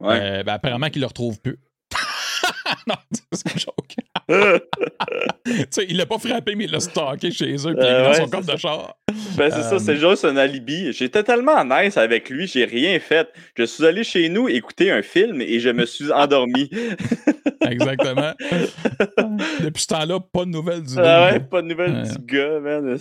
[0.00, 0.20] Ouais.
[0.20, 1.58] Euh, ben, apparemment qu'il le retrouve plus.
[2.86, 2.96] non,
[3.32, 3.96] c'est joke.
[5.70, 8.14] sais, il l'a pas frappé, mais il l'a stocké chez eux, puis il Euh, dans
[8.14, 8.96] son coffre de char.
[9.36, 10.92] Ben, c'est ça, Euh, c'est juste un alibi.
[10.92, 13.28] J'étais tellement nice avec lui, j'ai rien fait.
[13.56, 16.70] Je suis allé chez nous écouter un film et je me suis endormi.
[17.68, 18.32] Exactement.
[19.60, 21.32] Depuis ce temps-là, pas de nouvelles du Ah gars.
[21.32, 22.02] ouais, pas de nouvelles Ouais.
[22.08, 22.98] du gars, man.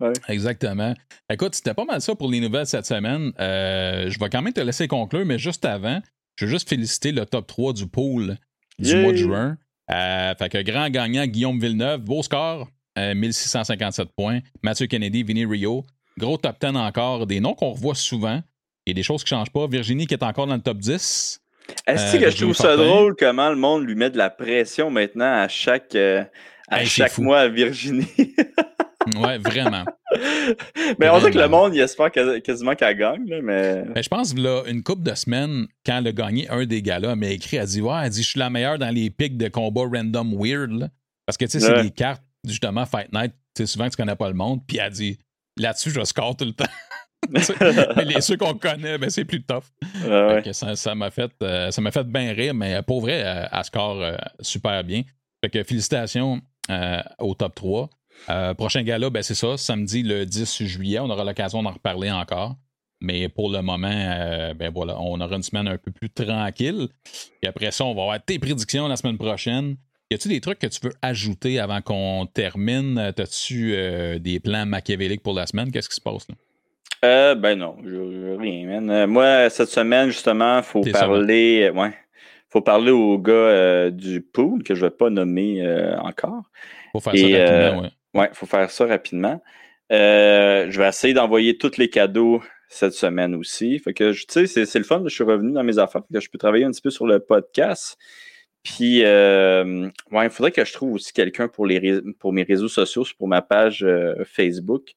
[0.00, 0.12] Ouais.
[0.28, 0.94] Exactement.
[1.30, 3.32] Écoute, c'était pas mal ça pour les nouvelles cette semaine.
[3.38, 6.00] Euh, je vais quand même te laisser conclure, mais juste avant,
[6.36, 8.36] je veux juste féliciter le top 3 du pool
[8.78, 9.02] du Yay!
[9.02, 9.56] mois de juin.
[9.90, 12.68] Euh, fait que grand gagnant, Guillaume Villeneuve, beau score,
[12.98, 14.40] euh, 1657 points.
[14.62, 15.84] Mathieu Kennedy, Vinny Rio.
[16.18, 18.40] Gros top 10 encore, des noms qu'on revoit souvent
[18.86, 19.66] et des choses qui changent pas.
[19.66, 21.40] Virginie qui est encore dans le top 10.
[21.86, 24.90] Est-ce Euh, que je trouve ça drôle comment le monde lui met de la pression
[24.90, 26.22] maintenant à chaque, euh,
[26.68, 28.06] à Hey, chaque mois à Virginie?
[29.16, 29.84] Ouais, vraiment.
[30.98, 33.82] mais on dirait que le monde, il espère quas- quasiment qu'elle gagne, là, mais.
[33.94, 37.10] Ben, je pense là, une couple de semaines, quand elle a gagné un des gars-là,
[37.12, 39.36] elle m'a écrit, elle dit Ouais, elle dit, je suis la meilleure dans les pics
[39.36, 40.70] de combat random weird.
[40.72, 40.88] là.
[41.26, 41.82] Parce que tu sais, c'est Ouais.
[41.84, 44.60] des cartes, justement, Fight Night, tu sais, souvent tu connais pas le monde.
[44.66, 45.18] Puis elle dit
[45.58, 46.64] Là-dessus, je score tout le temps.
[47.30, 49.62] Mais les ceux qu'on connaît, ben, c'est plus tough.
[50.04, 50.42] Ouais.
[50.44, 53.22] Que ça ça m'a fait, euh, ça fait bien rire, mais pour vrai,
[53.52, 55.02] elle score euh, super bien.
[55.44, 56.40] Fait que félicitations
[56.70, 57.88] euh, au top 3.
[58.30, 60.98] Euh, prochain gala, ben c'est ça, samedi le 10 juillet.
[61.00, 62.56] On aura l'occasion d'en reparler encore.
[63.00, 66.86] Mais pour le moment, euh, ben voilà, on aura une semaine un peu plus tranquille.
[67.42, 69.76] Et après ça, on va avoir tes prédictions la semaine prochaine.
[70.10, 73.12] Y a-tu des trucs que tu veux ajouter avant qu'on termine?
[73.16, 75.72] T'as-tu euh, des plans machiavéliques pour la semaine?
[75.72, 76.34] Qu'est-ce qui se passe là?
[77.04, 79.06] Euh, ben non, je, je- rien, man.
[79.06, 81.72] Moi, cette semaine, justement, il faut parler.
[81.74, 81.90] ouais.
[82.50, 85.66] faut parler au gars du pool que je ne vais pas nommer
[86.04, 86.42] encore.
[86.92, 87.90] Pour faire Et, ça rapidement, ouais.
[88.14, 89.42] Ouais, il faut faire ça rapidement.
[89.90, 93.78] Euh, je vais essayer d'envoyer tous les cadeaux cette semaine aussi.
[93.78, 95.02] Fait que, tu sais, c'est, c'est le fun.
[95.04, 96.02] Je suis revenu dans mes affaires.
[96.08, 97.98] Fait que je peux travailler un petit peu sur le podcast.
[98.62, 102.68] Puis, euh, ouais, il faudrait que je trouve aussi quelqu'un pour, les, pour mes réseaux
[102.68, 104.92] sociaux, pour ma page euh, Facebook.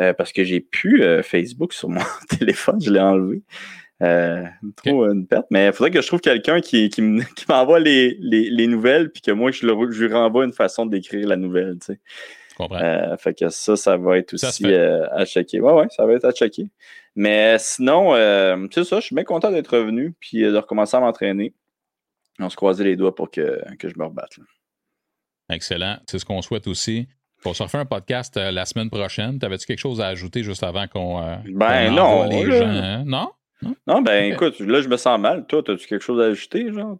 [0.00, 2.00] Euh, parce que j'ai plus Facebook sur mon
[2.38, 3.42] téléphone, je l'ai enlevé.
[4.76, 5.46] Trop une perte.
[5.50, 8.66] Mais il faudrait que je trouve quelqu'un qui, qui, me- qui m'envoie les, les, les
[8.66, 11.76] nouvelles, puis que moi, je, le- je lui renvoie une façon d'écrire la nouvelle.
[11.80, 12.00] tu sais.
[12.52, 12.78] Je comprends.
[12.82, 15.60] Euh, fait que ça, ça va être aussi euh, à checker.
[15.60, 16.68] Ouais, ouais, ça va être à checker.
[17.16, 20.96] Mais sinon, euh, c'est ça, je suis bien content d'être revenu puis euh, de recommencer
[20.96, 21.54] à m'entraîner.
[22.38, 24.36] On se croisait les doigts pour que, que je me rebatte.
[24.38, 24.44] là.
[25.54, 25.96] Excellent.
[26.06, 27.08] C'est ce qu'on souhaite aussi.
[27.44, 29.38] On se refait un podcast la semaine prochaine.
[29.38, 31.20] T'avais-tu quelque chose à ajouter juste avant qu'on.
[31.46, 32.58] Ben qu'on non, envoie les là.
[32.58, 33.04] gens, hein?
[33.04, 33.32] Non?
[33.86, 35.46] Non, ben écoute, là, je me sens mal.
[35.46, 36.72] Toi, as-tu quelque chose à ajouter?
[36.72, 36.96] Genre,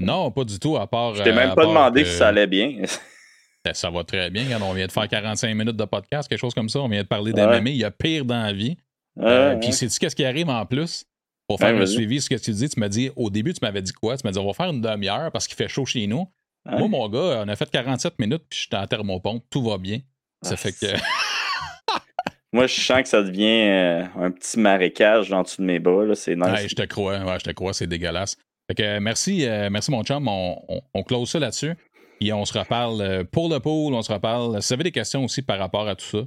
[0.00, 1.14] Non, pas du tout, à part.
[1.14, 2.82] je t'ai même pas demandé que- si ça allait bien.
[3.64, 4.44] Ben, Ça va très bien.
[4.44, 6.80] Regarde, on vient de faire 45 minutes de podcast, quelque chose comme ça.
[6.80, 7.40] On vient de parler Ouais.
[7.46, 7.70] d'MMA.
[7.70, 8.76] Il y a pire dans la vie.
[9.16, 9.60] Ouais, Euh, ouais.
[9.60, 11.04] Puis, sais-tu qu'est-ce qui arrive en plus?
[11.48, 13.60] Pour faire Ouais, le suivi, ce que tu dis, tu m'as dit, au début, tu
[13.62, 14.16] m'avais dit quoi?
[14.16, 16.26] Tu m'as dit, on va faire une demi-heure parce qu'il fait chaud chez nous.
[16.66, 19.42] Moi, mon gars, on a fait 47 minutes, puis j'étais en thermopompe.
[19.50, 20.00] Tout va bien.
[20.42, 20.86] Ça Ah, fait que.
[22.52, 26.14] Moi, je sens que ça devient euh, un petit marécage en dessous de mes bras.
[26.14, 26.46] C'est nice.
[26.46, 28.36] Ouais, je te crois, ouais, je te crois, c'est dégueulasse.
[28.70, 31.72] Fait que euh, merci, euh, merci mon chum, on, on, on close ça là-dessus.
[32.20, 34.60] Puis on se reparle euh, pour le pool, on se reparle.
[34.62, 36.18] Si vous avez des questions aussi par rapport à tout ça,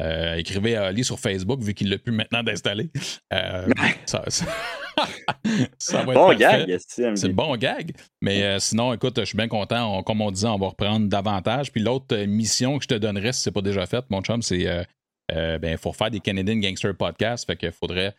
[0.00, 2.90] euh, écrivez à Ali sur Facebook, vu qu'il l'a pu maintenant d'installer.
[3.32, 3.66] Euh,
[4.06, 4.46] ça, ça-
[5.78, 6.66] ça va être bon parfait.
[6.66, 6.78] gag.
[6.88, 7.92] C'est le bon gag.
[8.20, 9.98] Mais euh, sinon, écoute, je suis bien content.
[9.98, 11.72] On- comme on disait, on va reprendre davantage.
[11.72, 14.66] Puis l'autre mission que je te donnerais, si c'est pas déjà fait, mon chum, c'est
[15.30, 17.46] ben, faut faire des Canadian Gangster Podcasts.
[17.46, 18.14] Fait qu'il faudrait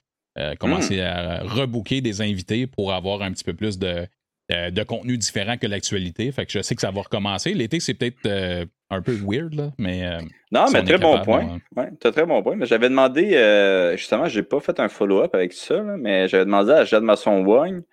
[0.59, 4.05] commencer à rebooker des invités pour avoir un petit peu plus de,
[4.51, 6.31] euh, de contenu différent que l'actualité.
[6.31, 7.53] Fait que je sais que ça va recommencer.
[7.53, 10.19] L'été, c'est peut-être euh, un peu weird, là, mais euh,
[10.51, 11.59] Non, si mais très bon capable, point.
[11.75, 12.55] Ouais, très bon point.
[12.55, 16.71] Mais j'avais demandé, justement, j'ai pas fait un follow-up avec ça, là, mais j'avais demandé
[16.71, 17.83] à Jade Masson-Wagne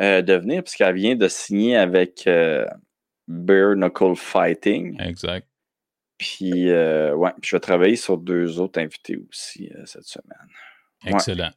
[0.00, 2.28] euh, de venir, puisqu'elle vient de signer avec
[3.28, 5.00] Bare Knuckle Fighting.
[5.00, 5.46] exact.
[6.18, 10.48] Puis, ouais, puis je vais travailler sur deux autres invités aussi cette semaine.
[11.04, 11.12] Ouais.
[11.12, 11.50] Excellent.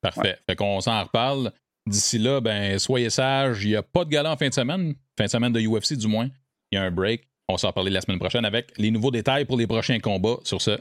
[0.00, 0.38] Parfait.
[0.46, 1.50] Fait qu'on s'en reparle.
[1.86, 3.64] D'ici là, ben, soyez sages.
[3.64, 4.94] Il n'y a pas de gala en fin de semaine.
[5.18, 6.30] Fin de semaine de UFC, du moins.
[6.70, 7.28] Il y a un break.
[7.48, 10.38] On s'en reparler la semaine prochaine avec les nouveaux détails pour les prochains combats.
[10.44, 10.78] Sur ce,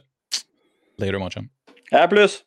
[0.97, 1.47] later, mon chum.
[1.91, 2.45] À plus!